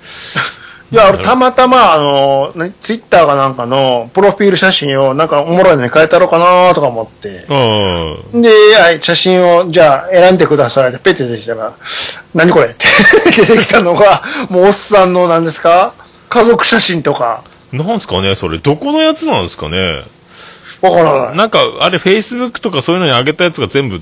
[0.92, 7.44] いや、俺たまたま、あの、ねツイッターかなんかの、プロフィール写真を、なんかおもろいのに変えたろうかなとか思って。
[7.48, 11.72] あで、はい、写真を、じゃあ選んでくださいってペッて出てきたら、
[12.34, 12.86] 何これって
[13.30, 15.92] 出てきたのが、もうおっさんの何ですか？
[16.28, 17.76] 家族写真とか、あ。
[17.76, 18.58] なんすかね、それ。
[18.58, 20.02] どこのやつなんですかね。
[20.82, 21.36] わからない。
[21.36, 24.00] なんか、あれ、Facebook とかそういうのに上げたやつが全部、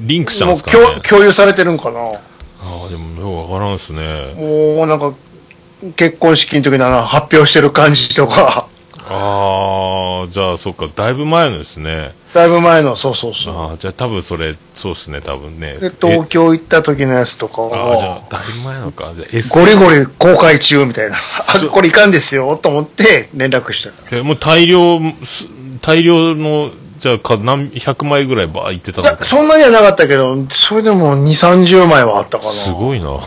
[0.00, 0.84] リンクしたんですかね。
[0.84, 4.32] 共共有されてるんかなああ、でも、よくわからんっすね。
[4.36, 5.12] もうなんか、
[5.96, 8.68] 結婚式の時の発表してる感じとか、
[9.10, 12.12] ああ、じゃあ、そっか、だいぶ前のですね。
[12.34, 13.54] だいぶ前の、そうそうそう。
[13.56, 15.78] ああ、じゃあ多分それ、そうですね、多分ね。
[15.78, 19.12] で、東京行った時のやつとかえああ、じゃあを、、だいぶ前のか。
[19.16, 21.16] じゃあ、S、ゴリゴリ公開中みたいな。
[21.16, 24.16] あ、これいかんですよ、と思って連絡した。
[24.16, 25.48] えもう大量、す
[25.80, 29.24] 大量の、じゃあ、か何、100枚ぐらいばーいってたのか。
[29.24, 32.52] そんなにはなかったけど、それでも2、30枚はあったかな。
[32.52, 33.20] すごいな。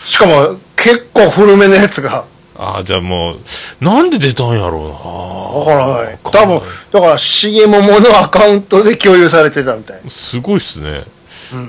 [0.00, 2.24] しかも、結構古めのやつが、
[2.56, 5.94] ああ、じゃあもう、なんで出たんやろわからない。
[5.94, 6.62] わからない多分、
[6.92, 10.00] だから、しげもものアカウントで共有されてたみたい。
[10.08, 11.04] すごいっすね。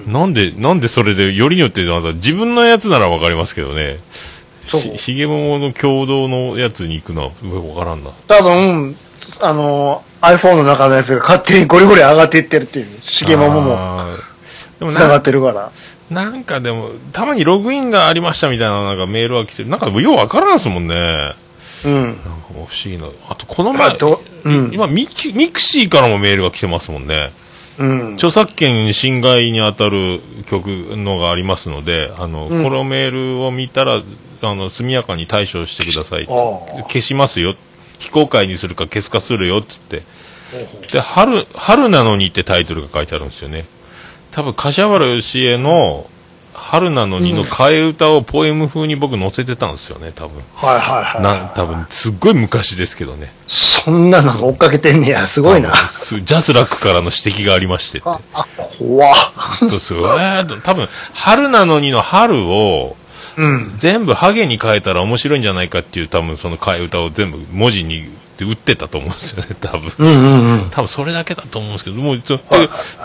[0.08, 4.00] なんで、なんでそれで、よりによって、なんか自分のやつならわかりますけどね。
[4.64, 7.28] し、しげももの共同のやつに行くのは、
[7.76, 8.12] わからんな。
[8.28, 8.96] 多分、
[9.42, 14.18] あの、iPhone の中のやつが勝手にゴリゴリ上がっていってるっていう、しげももも
[14.88, 15.72] 繋がなってるから。
[16.10, 19.70] なんかでも、たまにログインがありましたみたいななんかメールは来てる。
[19.70, 20.96] なんかようわからんすもんね。
[20.96, 21.36] なんか
[21.86, 21.94] うん。
[22.04, 22.14] もう
[22.54, 23.08] 不思議な。
[23.30, 23.98] あと、この前
[24.46, 27.32] うん今ミキ、ミクシーからもメールが来てますもんね。
[27.78, 28.14] うん。
[28.16, 34.02] 著作権侵害に当たる曲のがありますので、あの、うんこのメールを見たら、
[34.42, 36.26] あの、速やかに対処してください。
[36.26, 37.56] 消しますよ。
[38.00, 40.04] 非公開にするか消すかするよ、つって。
[40.92, 43.66] で、春、春なのにってタイトルが書いてあるんですよね。
[44.34, 46.08] 多分、柏原芳恵の、
[46.54, 50.42] 春なのにの替え歌をポエム風に僕載せてたんですよね、多分。
[50.56, 51.22] はいはいはい。
[51.22, 53.32] なん、多分、すっごい昔ですけどね。
[53.48, 55.72] そんなの追っかけてんねや、すごいな。
[55.72, 58.02] ジャスラックからの指摘がありまして。
[58.06, 59.16] あ、あ、怖っ
[59.60, 60.00] そうそう。
[60.20, 62.96] えーと、多分、春なのにの春を、
[63.38, 63.74] うん。
[63.78, 68.08] 全部ハゲに変えたら面白いんじゃないかっていう多分その替え歌を全部文字に
[68.44, 69.92] 打ってたと思うんですよね、多分。
[69.98, 70.70] うんうんうん。
[70.70, 72.44] 多分それだけだと思うんですけど、もうちょ、で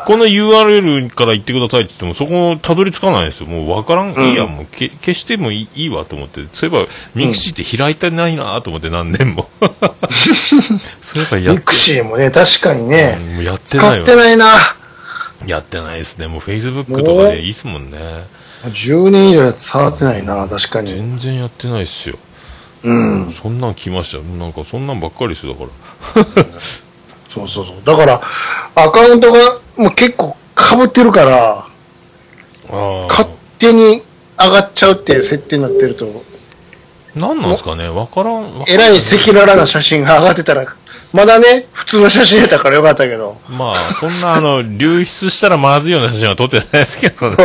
[0.06, 3.46] この URL から言ってくださいって言っても、そこたどり着かないんですよ。
[3.46, 9.48] もうわからん、いいや、もうけ消してもいいいいわと思って、そういえば、ミクシーって開いてないなと思って何年も。
[11.00, 14.16] そういえばやっミクシーもね、確かにね、もうやってないわ使って。
[14.16, 14.46] ないな。
[15.46, 16.26] やってないですね。
[16.26, 17.98] もう Facebook とかでいいっすもんね。
[18.64, 20.88] 10年以上触ってないな、確かに。
[20.88, 22.18] 全然やってないっすよ。
[22.84, 23.32] うん。
[23.32, 24.24] そんなん来ましたよ。
[24.24, 25.70] なんかそんなんばっかりですよ、だか
[26.16, 26.24] ら。
[27.34, 27.74] そうそうそう。
[27.84, 28.20] だから、
[28.74, 31.66] アカウントがもう結構被ってるから、
[33.08, 33.28] 勝。
[33.58, 34.02] 手に
[34.38, 36.06] 上がっちゃうっていう設定になってると、
[37.16, 37.88] なんなんですかね？
[37.88, 38.64] わからん。
[38.68, 40.64] えらい赤裸々な写真が上がってたら、
[41.12, 43.36] まだね、普通の写真やったからよかったけど。
[43.48, 47.36] まあ、そんな、あの、流出したらまずいような写真は撮ってないですけどね。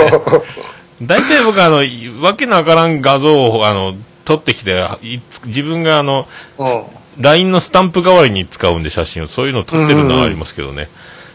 [1.02, 3.96] 大体僕、あの、いわけのわからん画像を、あの、
[4.26, 4.84] 撮ってきて、
[5.46, 6.68] 自分が、あの、うん。
[7.20, 9.28] LINE のスタンプ代わりに使うんで、写真を。
[9.28, 10.90] そういうのを撮ってるのはありますけどね。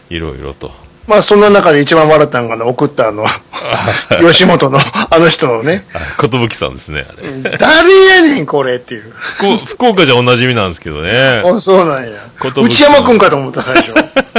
[0.09, 0.71] いろいろと。
[1.09, 3.25] まあ、そんな中で一番笑ったのがね、送ったあの、
[4.21, 5.85] 吉本のあの人のね、
[6.17, 7.57] ことぶきさんですね、あれ。
[7.57, 9.11] 誰やねん、これっていう。
[9.65, 11.41] 福岡じゃおなじみなんですけどね。
[11.43, 12.11] あ、そうなんや。
[12.53, 13.93] 寿内山くんかと思った、最初。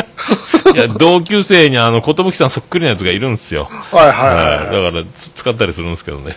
[0.74, 3.64] いや、同級生にあの、ことぶきさんそっくりなやつがいるんですよ。
[3.64, 4.56] はいはいはい。
[4.56, 4.84] はい。
[4.84, 6.36] だから、つ使ったりするんですけどね。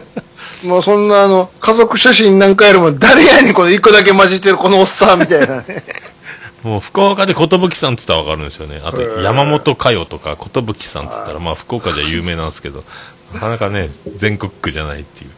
[0.64, 5.84] もうそんなあの、家族写真なんかよりも、誰やねん、この一個だけ混じってるこのおっさんみたいなね。
[6.62, 7.46] もう福岡で寿
[7.76, 8.80] さんって言ったらわかるんですよね。
[8.84, 12.82] あと山本佳代とか寿さんって言ったら、まあ福岡じゃ有名なんですけど、
[13.34, 15.30] なかなかね、全国区じゃないっていう。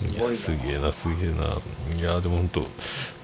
[0.00, 1.56] いや、すげえな、すげえな。
[1.98, 2.66] いや、でも本当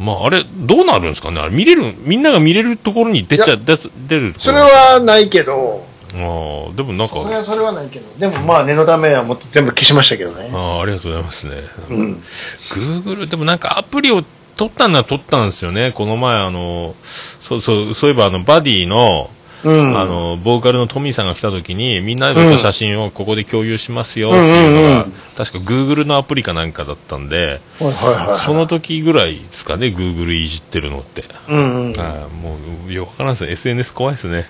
[0.02, 1.40] まああれ、どうなるんですかね？
[1.40, 10.50] あれ見れる、みんなが見れるところに出ちゃ、出す出るそれはないけど、ああ、でもなんか、それはそれはないけど、でもまあ念のためはもっと全部消しましたけどね。
[10.52, 11.62] ああ、ありがとうございますね。
[11.90, 12.22] うん。
[12.70, 14.24] Google、でもなんかアプリを
[14.56, 15.92] 取ったのは取ったんですよね。
[15.92, 19.30] この前、あの、そうそう、そういえばあの、バディの、
[19.64, 19.98] うん。
[19.98, 28.38] あの、ボーカルのトミーさんが来た時に、みんなで撮った写真をここで共有しますよっていうのが、うんうんうん確か Google のアプリかなんかだったんで、はいはいはい。
[28.38, 31.24] その時ぐらいですかね、Google いじってるのって。
[31.48, 32.00] うんうん。
[32.00, 32.56] ああも
[32.88, 33.50] う、よくわからんですね。
[33.50, 34.46] SNS 怖いですね。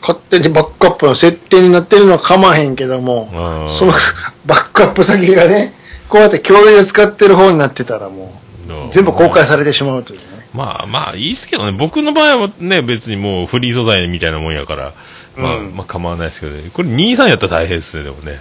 [0.00, 3.30] 勝手にバックアップの設定になってるのは構わへんけども
[3.78, 3.92] その
[4.44, 5.72] バックアップ先がね、
[6.10, 8.34] こうやって共有で使ってる方になってたらも
[8.68, 10.24] う、全部公開されてしまうというね。
[10.54, 11.76] まあまあいいっすけどね。
[11.76, 14.94] 僕の場合はね、別にもうフリー素材みたいなもんやから、
[15.36, 16.70] まあ、うんまあ構わないですけどね。
[16.72, 18.38] これ23やったら大変ですね、でもね。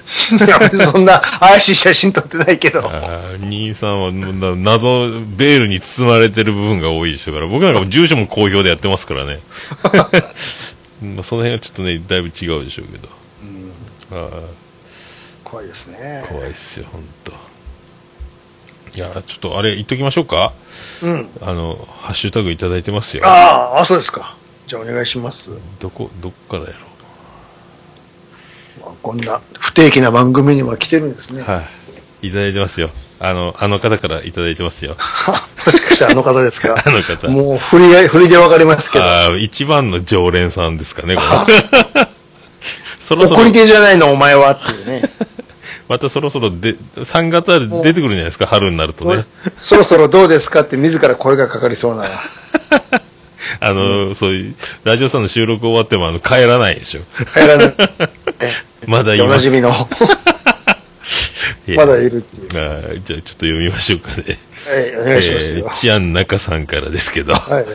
[0.92, 2.88] そんな怪しい写真撮ってないけど。
[2.88, 9.40] あー23は謎、ベールに包まれてる部分が多いでしょうから、僕なんかも住所も公表でやってますからね。
[11.02, 13.10] まあその辺はちょっとね、だいぶ違うでしょうけど。
[14.12, 14.30] あ
[15.44, 16.28] 怖いですねー。
[16.28, 17.53] 怖いっすよ、ほんと。
[18.96, 20.54] いやーちょっとあれ言っときましょうか
[21.02, 21.28] うん。
[21.42, 23.26] あの、ハッシュタグいただいてますよ。
[23.26, 24.36] ああ、あ、そうですか。
[24.68, 25.52] じゃあお願いします。
[25.80, 26.74] どこ、どっからやろ
[28.86, 31.42] まあこんな不定期な番組には来てるんですね。
[31.42, 31.44] う。
[31.44, 31.64] は
[32.22, 32.28] い。
[32.28, 32.90] いただいてますよ。
[33.20, 34.96] あの、あの方からいただいてますよ。
[35.66, 36.76] もしかしてあの方ですか？
[36.86, 37.28] あの方。
[37.30, 39.06] もう振りで、振りでわかりますけど。
[39.06, 42.08] あー一番の常連さんですかね、これ。
[43.00, 45.10] そろそろ送り、手じゃないのお前はっていうね。
[45.94, 49.26] またそろそろで、3月は出てくるんじゃないですか、春になるとね。
[49.60, 50.62] そろそろどうですか？
[50.62, 52.06] って自ら声がかかりそうな。
[53.60, 57.02] あの、そういう、ラジオさんの収録終わっても、あの、帰らないでしょ。
[57.32, 57.74] 帰らない。
[58.42, 58.52] え
[58.88, 59.70] まだいますおなじみの。
[61.78, 62.48] まだいるっていう。
[62.60, 64.24] あーじゃあちょっと読みましょうかね。
[64.68, 65.70] はい、お願いしますよえー。
[65.74, 67.66] チアン中さんからですけど、はい。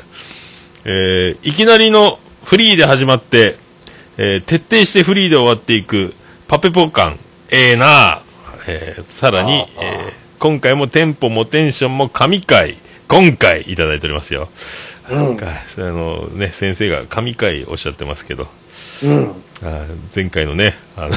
[0.87, 3.57] えーいきなりのフリーで始まって、
[4.17, 6.13] えー徹底してフリーで終わっていく
[6.49, 7.19] パペポ感、
[7.51, 8.23] ええな
[8.67, 12.77] えーさらに、えー今回もテンポもテンションも神回、
[13.09, 14.49] 今回いただいておりますよ。
[15.11, 18.47] うんなんかあのね、先生が神回おっしゃってますけど、
[19.03, 19.31] うん。
[19.63, 21.11] あー前回のね、あの、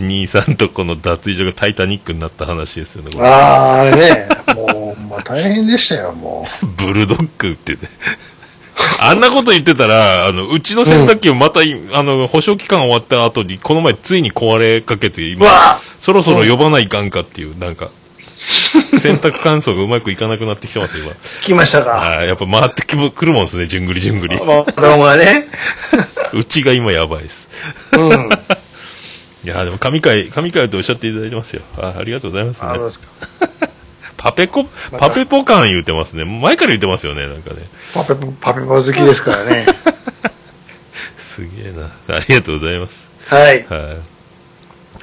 [0.00, 3.10] 兄さんとこの脱衣所がタイタニックになった話ですよね。
[3.12, 6.46] これああ、あれね、もう、まあ大変でしたよ、も
[6.78, 7.80] ブルドッグってね。
[9.00, 15.26] あんなこと言ってたら、あの、うちの洗濯機もまたい、あの、保証期間終わった後に、この前ついに壊れかけて、う。
[15.26, 17.90] 今、わそろそろ呼ばないかんかっていう、なんか、
[18.98, 21.10] 洗濯乾燥がうまくいかなくなってきてます、今。
[21.10, 22.18] あ、来ましたか。
[22.18, 24.36] あーやっぱ回ってくるもんですね、じゅんぐりじゅんぐり。
[24.36, 25.48] もう子供がね。
[26.32, 27.50] うちが今やばいです。
[27.92, 28.30] うん。
[29.44, 31.62] いや、でも神回、神回とおっしゃっていただいてますよ。
[31.78, 32.74] あありがとうございますねあ。
[32.74, 33.06] そうですか。
[34.18, 34.64] パペコ、
[34.98, 36.24] パペポ感言うてますね。
[36.24, 37.62] 前から言ってますよね、なんかね。
[37.94, 39.64] パペポ、パペポ好きですからね。
[41.16, 42.16] すげえな。
[42.16, 43.08] ありがとうございます。
[43.28, 43.42] はい。
[43.42, 43.64] はい。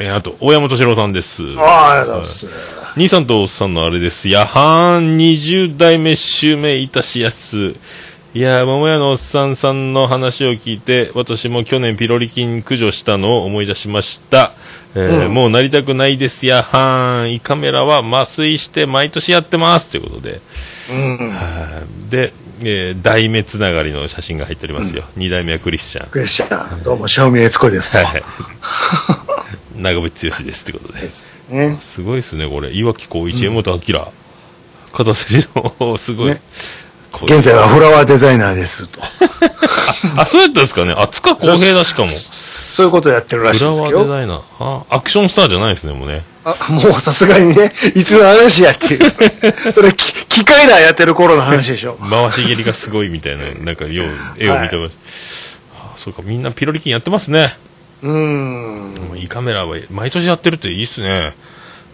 [0.01, 1.41] えーあと、大山敏郎さんです。
[1.57, 2.75] ああ、ありがとうございます。
[2.97, 4.27] 兄さんとおっさんのあれです。
[4.27, 7.75] やはん20代目襲名いたしやす。
[8.35, 14.51] いやー、桃屋のおっさんさんの話を聞いて、私も去年ピロリ菌駆除したのを思い出しました。
[14.93, 17.33] えーうんもうなりたくないですやはん。
[17.33, 19.89] 胃カメラは麻酔して毎年やってます。
[19.89, 20.41] ということで。
[20.91, 21.29] うん。
[21.29, 25.05] はいで、えー、代目つながりの写真が入っておりますよ。
[25.15, 26.09] 二、代目はクリスチャン。
[26.09, 27.99] クリスチャン、どうも、正味悦子ですと。
[27.99, 28.23] はい。
[29.81, 31.09] 長渕剛ですってことで。
[31.51, 31.77] ね。
[31.79, 32.73] すごいですね、これ。
[32.73, 34.11] 岩城光一、江本明。
[34.91, 35.47] 片瀬
[35.79, 36.31] の、 すごい。
[36.31, 36.41] ね
[37.23, 39.01] 現在はフラワーデザイナーですと。
[40.17, 40.93] あ、そうやったんですかね。
[40.97, 42.11] あ、塚公平だしかも。
[42.11, 43.99] そういうことやってるらしいフラワですよ。
[44.01, 44.41] ーデザイナー。
[44.59, 46.25] あ、アクションスターじゃないですね、もうね。
[46.43, 49.13] あ、もうさすがにね、いつの話やっていう。
[49.71, 51.97] それ、き機械だやってる頃の話でしょ。
[52.09, 54.07] 回し蹴りがすごいみたいな、なんか、よう、
[54.37, 54.93] 絵を見てまし
[55.73, 55.85] た。
[55.85, 57.55] あ、そうか、みんなピロリ菌やってますね。
[58.03, 58.93] うーん。
[59.07, 61.33] もういいカメラは毎年やってるっていいっすね。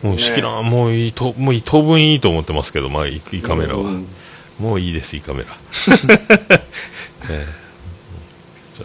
[0.01, 3.82] もう、しきらん、もういいと、もういい当分いいと思ってますけど、まあ、いいいいカメラは。
[3.82, 4.07] うん
[4.59, 5.47] もういいです、いいカメラ。
[7.29, 7.61] えー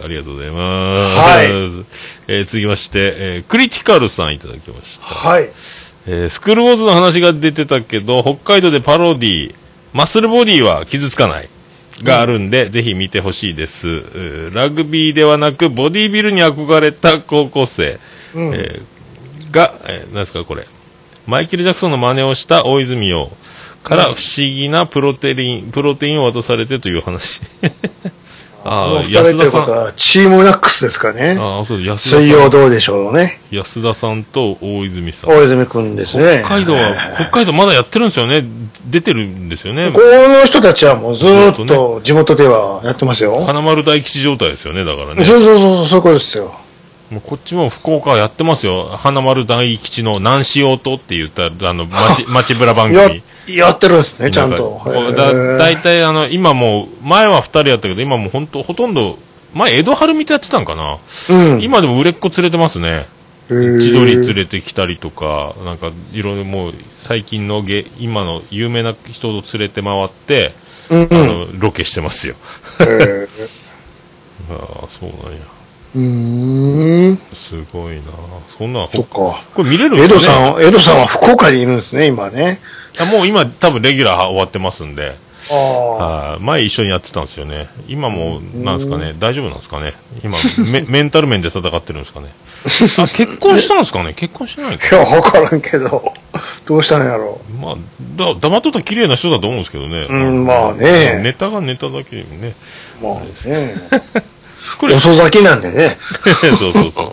[0.05, 1.19] ありがとうございます。
[1.19, 1.47] はい
[2.29, 5.05] えー続きまして、えークリティカルさんいただきました。
[5.07, 5.49] はい。
[6.07, 9.55] えースクールウォーズの話が出てたけど、北海道でパロディ、
[9.95, 11.49] マッスルボディは傷つかない。
[12.03, 17.99] があるんで、ぜひ見てほしいです、えーラグビーではなく、ボディービルに憧れた高校生、
[18.35, 20.67] うんえーが、えー、なんですか、これ。
[21.27, 23.31] マイケル・ジャクソンの真似をした大泉洋
[23.87, 27.41] から不思議なプロテイン、プロテインを渡されてという話。
[28.69, 29.71] ああ、安田さん。
[29.71, 31.37] は、チームナックスですかね。
[31.39, 32.51] ああ、そう、安田水曜さん。
[32.51, 33.39] どうでしょうね。
[33.53, 35.31] 安田さんと大泉さん。
[35.31, 36.43] 大泉くんですね。
[36.45, 36.81] 北海道は、
[37.15, 38.45] 北海道まだやってるんですよね。
[38.87, 40.01] 出てるんですよねこ。
[40.01, 43.45] の人たちはもうずーっと地元ではやってますよ。
[43.47, 45.25] 花丸大吉状態ですよね、だからね。
[45.25, 46.53] そうそうそう、そういうことですよ。
[47.11, 48.85] もうこっちも福岡やってますよ。
[48.97, 54.83] 花丸大吉の南しおとって言った、あの、街、 街ブラ番や組。、やってるんですね、ちゃんと。
[55.17, 59.19] だ大体あの、今もう、前は二人やったけど、今もう本当ほとんど、
[59.55, 60.99] 前江戸春見てやってたんかな。
[61.31, 61.63] うん。
[61.63, 63.07] 今でも売れっ子連れてますね。
[63.49, 70.53] 千鳥連れてきたりとか、なんか、いろいろもう、最近の芸、今の有名な人を連れて回って、
[70.91, 71.09] うん。
[71.11, 72.35] あの、ロケしてますよ。
[74.51, 75.56] ああ、そうなんや。
[75.97, 77.19] うーん。
[77.33, 78.03] すごいな
[78.59, 79.15] そんな、そっか。
[79.55, 82.61] これ見れるん江ですかね戸さん、江戸さんは福岡にいるんですね、今ね。
[82.99, 85.15] あもう今多分レギュラー終わってますんで、
[85.51, 86.31] ああ。
[86.33, 87.69] はい前一緒にやってたんですよね。
[87.89, 89.95] 今も、なんですかね、大丈夫なんですかね？
[90.23, 90.37] 今
[90.71, 92.27] メ、 メンタル面で戦ってるんですかね？
[92.99, 94.13] あ、結婚したんですかね？
[94.15, 94.97] 結婚してないか。
[94.97, 96.13] いや、わからんけど、
[96.67, 97.77] どうしたんやろまあ、
[98.17, 100.07] だ黙っとったら綺麗な人だと思うんですけどね。
[100.09, 102.55] うんまあねネタがネタだけにね。
[103.03, 103.05] う。
[103.07, 103.75] まあね。
[104.79, 105.99] これ、遅咲きなんでね。
[106.59, 107.13] そうそうそう。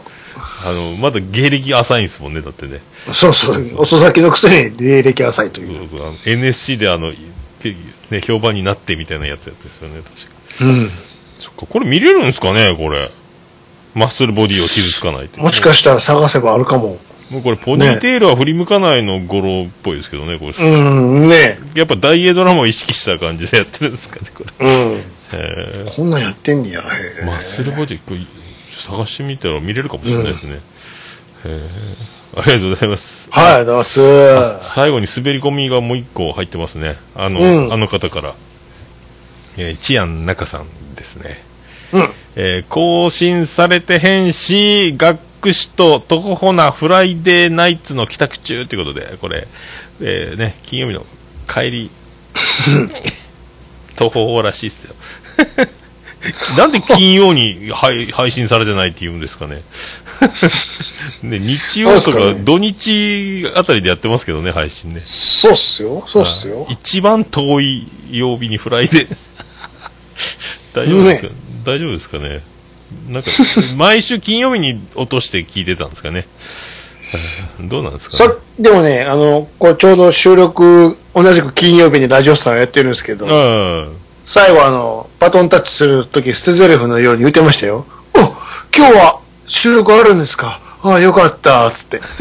[0.66, 2.80] あの、まだ芸歴浅いんですもんね、だってね。
[3.14, 3.82] そうそう。
[3.82, 5.84] 遅咲きのくせに芸歴浅いとそいう。
[5.84, 7.12] うそうあの NSC であの、
[7.62, 7.76] け
[8.10, 10.66] ね、評判になってみたいなやつやったですよね、確か。
[10.66, 10.92] うん。
[11.40, 13.12] そっか、これ見れるんですかね、これ。
[13.94, 15.40] マッスルボディを傷つかないって。
[15.40, 17.00] もしかしたら探せばあるかも。
[17.30, 20.52] もうこれ、ポニーテールは振り向かないの語呂っぽいですけどね、これ。
[20.52, 24.68] うん、ねやっぱ大英ドラマを意識した感じでやってるんですかね、これ。
[24.68, 25.02] うん。
[25.32, 26.84] えこんなんやってんねや。
[27.26, 28.20] マッスルボディ、これ、
[28.72, 30.60] 探してみたら見れるかもしれないですね。
[31.46, 33.30] えー、ありがとうございます。
[33.32, 34.00] はい、どうす。
[34.62, 36.96] 最後に滑り込みがもう一個入ってますね。
[37.16, 38.36] あの、うんあの方から。
[39.58, 41.44] えー、チアン中さんですね。
[41.94, 42.10] うん。
[42.36, 49.48] えー更新されてへんし、学士とトコホなフライデーナイツの帰宅中ということで、これ、
[50.02, 51.06] えーね、金曜日の
[51.48, 51.92] 帰り、
[53.96, 54.96] 途方法らしいっすよ。
[56.58, 59.62] なんで金曜に配配信されてないって言うんですかね。
[61.22, 65.00] ね日曜とか土日あたりでやってますけどね、配信ね。
[65.02, 66.06] そうっすよ。
[66.08, 66.66] そうっすよ。
[66.70, 69.08] 一番遠い曜日にフライで。
[70.74, 71.30] 大丈夫ですか、
[71.66, 72.42] 大丈夫ですかね？
[73.10, 73.30] なんか、
[73.76, 76.28] 毎週金曜日に落として聞いてたんですかね。
[77.62, 78.34] どうなんですかね？
[78.34, 78.36] さ。
[78.60, 83.96] でもね、あの、これちょうど収録、同じく金曜日にラジオスターやってるんですけど、うん。
[84.26, 87.86] 最後あの、バトンタッチするとき、捨てゼリフのように言ってましたよ。
[88.16, 88.20] お
[88.76, 90.60] 今日は収録あるんですか？
[90.82, 91.98] ああ、よかった、つって。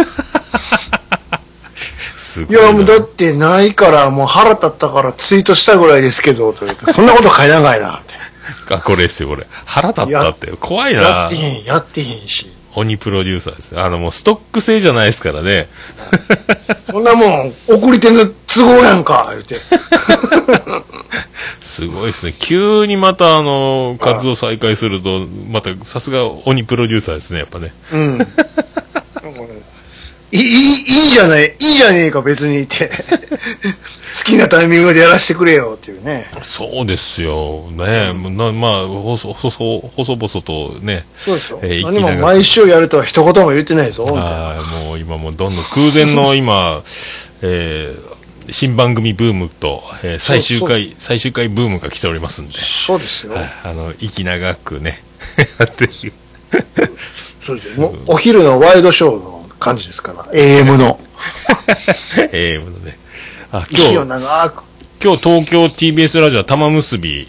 [2.48, 2.60] いな。
[2.60, 8.14] いや、もうだってないから、もう腹立ったからツイートしたぐらいですけど、とそんなこと書いながいな、って。
[8.74, 9.46] あ、これですよ、これ。
[9.64, 10.52] 腹立ったって。
[10.60, 11.36] 怖いやなって。
[11.36, 12.50] へん、やってへんし。
[12.74, 13.78] 鬼プロデューサーです。
[13.78, 15.68] あの、もうストック制じゃないですからね。
[16.90, 19.56] そんなもん、送り手の都合やんか、言って。
[21.60, 22.34] すごいですね。
[22.38, 27.72] 急にまた、あの、活動再開すると、また、さすが鬼プロデューサーですね、やっぱね。
[27.92, 28.18] うん。
[30.32, 32.90] いい、いい、じゃない、いいじゃねえか、別にって。
[34.18, 36.26] 好きなタイミングでやらせてくれよ、っていうね。
[36.40, 37.68] そうですよ。
[37.70, 41.04] ね、なまあ、細、細、細々とね。
[41.18, 41.60] そうですよ。
[41.62, 44.30] えー何も毎週やるとは一言も言ってないぞ、みたいな。
[44.30, 46.82] ああ、もう今もうどんどん空前の今、
[47.42, 48.12] えー
[48.50, 52.54] 新番組ブームと、えー最終回、最終回ブームが来ておりますんで、
[52.86, 53.34] そうですよ。
[53.34, 55.02] はいあの、息長くね、
[55.60, 56.12] やってる。
[57.44, 57.94] そうですよ。
[58.06, 60.24] お昼のワイドショーの感じですから。
[60.24, 60.98] AM の。
[62.32, 62.98] AM のね。
[63.52, 63.94] あ、今日。
[65.04, 67.28] 今日東京 TBS ラジオは玉結びに、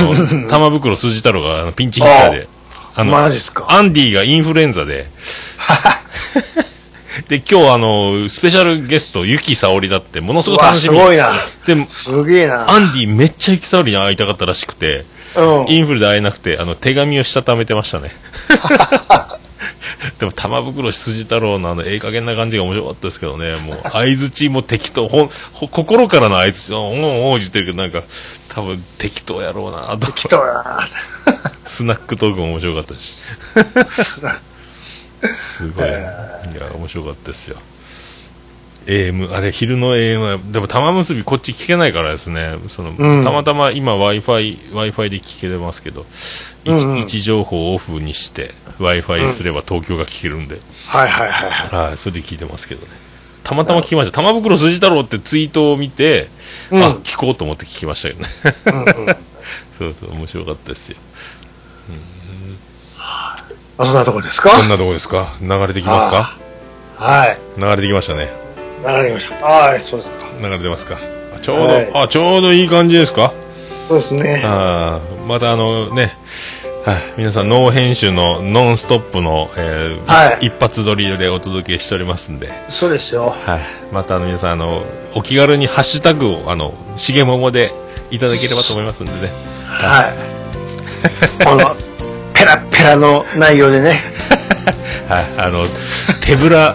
[0.00, 2.48] あの、 玉袋筋太郎がピンチヒッターで、
[2.94, 5.08] あの、マジっすかアンディがインフルエンザで、
[7.28, 10.96] で、今日あの、スペシャルゲスト、ゆきさおりだって、ものすごく楽しみ。
[10.96, 11.32] すごいな。
[11.66, 12.70] で、すげえな。
[12.70, 15.04] アンディめっちゃゆきさおりに会いたかったらしくて、
[15.36, 15.66] うん。
[15.68, 18.10] インフルで会えなくて、あの、手紙をしたためてましたね。
[20.18, 28.02] でも、玉袋筋太郎のあの、ええ加減な感じが面白かったですけどね、もう、相づちも適当、ほん、ほ心からの相づち、おんおんおん言ってるけど、なんか、
[28.48, 30.12] 多分適当やろうなと。
[30.12, 30.88] 来たな。
[31.64, 33.14] スナックトークも面白かったし。
[35.36, 35.88] すごい。
[35.88, 36.42] いや、
[36.74, 37.56] 面白かったですよ。
[38.86, 46.06] AM、あれ、昼の AM は、でも玉結びこっち聞けないからですね、その、うんたまたま今 Wi-Fi、Wi-Fi で聞けてますけど、
[46.64, 51.88] 位置うんうん位置情報をオフにして、Wi-Fi すれば東京が聞けるんで、はいはいはいはい。
[51.88, 52.88] はい、それで聞いてますけどね。
[53.44, 54.12] たまたま聞きました。
[54.12, 56.28] 玉袋筋太郎ってツイートを見て、
[56.70, 58.86] うんあ、聞こうと思って聞きましたけどね。
[58.96, 59.16] うんうん。
[59.76, 60.96] そうそう、面白かったですよ。
[63.78, 65.32] あ、そんなとこですこんかなとこですか？
[65.40, 66.36] 流れてきますか？
[66.96, 67.38] はい。
[67.58, 68.30] 流れてきましたね。
[68.86, 69.34] 流れました。
[69.46, 70.26] はい、そうですか。
[70.40, 70.98] 流れてますか
[71.36, 73.32] あちょうど、はいあ、ちょうどいい感じですか？
[73.88, 74.42] そうですね。
[74.44, 76.16] あーまたあのね、
[76.84, 83.30] はい、皆さん、ノー編集のノンストップの、えーはい一発撮りでお届けしておりますんで、そうですよ。
[83.30, 83.60] はい、
[83.92, 84.82] またあの皆さん、あの、
[85.14, 87.70] お気軽にハッシュタグを、あの、しげももで
[88.10, 89.18] いただければと思いますんでね。
[89.66, 90.08] は
[91.40, 91.44] い。
[91.44, 91.76] この、
[92.34, 94.00] ペラペラの内容でね。
[95.08, 95.66] はい、あの、
[96.24, 96.74] 手ぶら、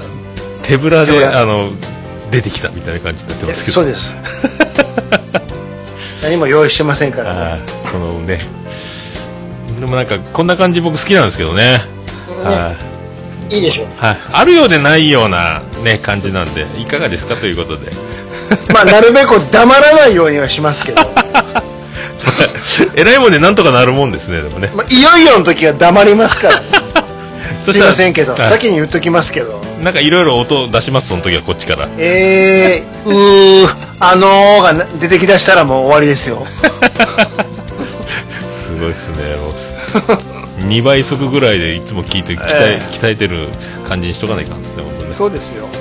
[0.63, 1.71] 手ぶらで、あの、
[2.31, 3.75] 出てきたみたいな感じになってますけど。
[3.75, 4.13] そうです。
[6.23, 7.57] 何も用意してませんから
[7.89, 8.41] このね、
[9.79, 11.81] でもなんか、こんな感じ僕好きなんですけどね。
[12.43, 12.73] は
[13.49, 13.55] い。
[13.55, 13.85] いいでしょう。
[13.97, 17.91] はい、あるようでないような、ね、感じなんでいかがですかということで
[18.73, 21.01] まあ、なるべく黙らないようにはしますけど。
[22.95, 26.61] えらいもんでなんとかなるもんですねでもねまあ、いよいよの時は黙りますから、
[27.63, 29.66] そすいませんけど、はい先に言っときますけど。
[29.83, 31.87] なんかいろいろ音出しますその時はこっちから。
[31.97, 33.67] えー、うー、
[33.99, 36.45] あのーがな出てきだしたらもう終わりですよ。
[38.49, 39.53] すごいですねもう
[40.67, 43.47] 2倍速ぐらいでいつも聞いて鍛え,、ええ鍛えてる
[43.87, 45.13] 感じにしとかないかんですね本当ね。
[45.13, 45.67] そうですよ。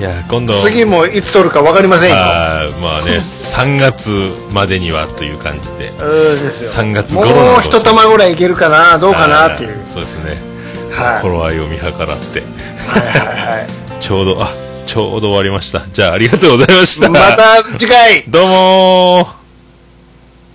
[0.00, 0.60] いや今度。
[0.62, 2.16] 次もいつ撮るか分かりませんよ。
[2.16, 5.92] あーまあね3月までにはという感じで。
[6.00, 6.82] うんですよ。
[6.82, 9.80] 3月頃なもうの一玉ぐらいいけるかな、どうかなっていう。
[9.90, 10.51] そうですね
[10.92, 11.22] はい。
[11.22, 12.40] 頃合いを見計らって。
[12.40, 13.66] はいはいはい。
[14.00, 14.50] ちょうどあ
[14.86, 15.82] ちょうど終わりました。
[15.92, 17.08] じゃあありがとうございました。
[17.08, 18.24] また次回。
[18.28, 19.41] どうもー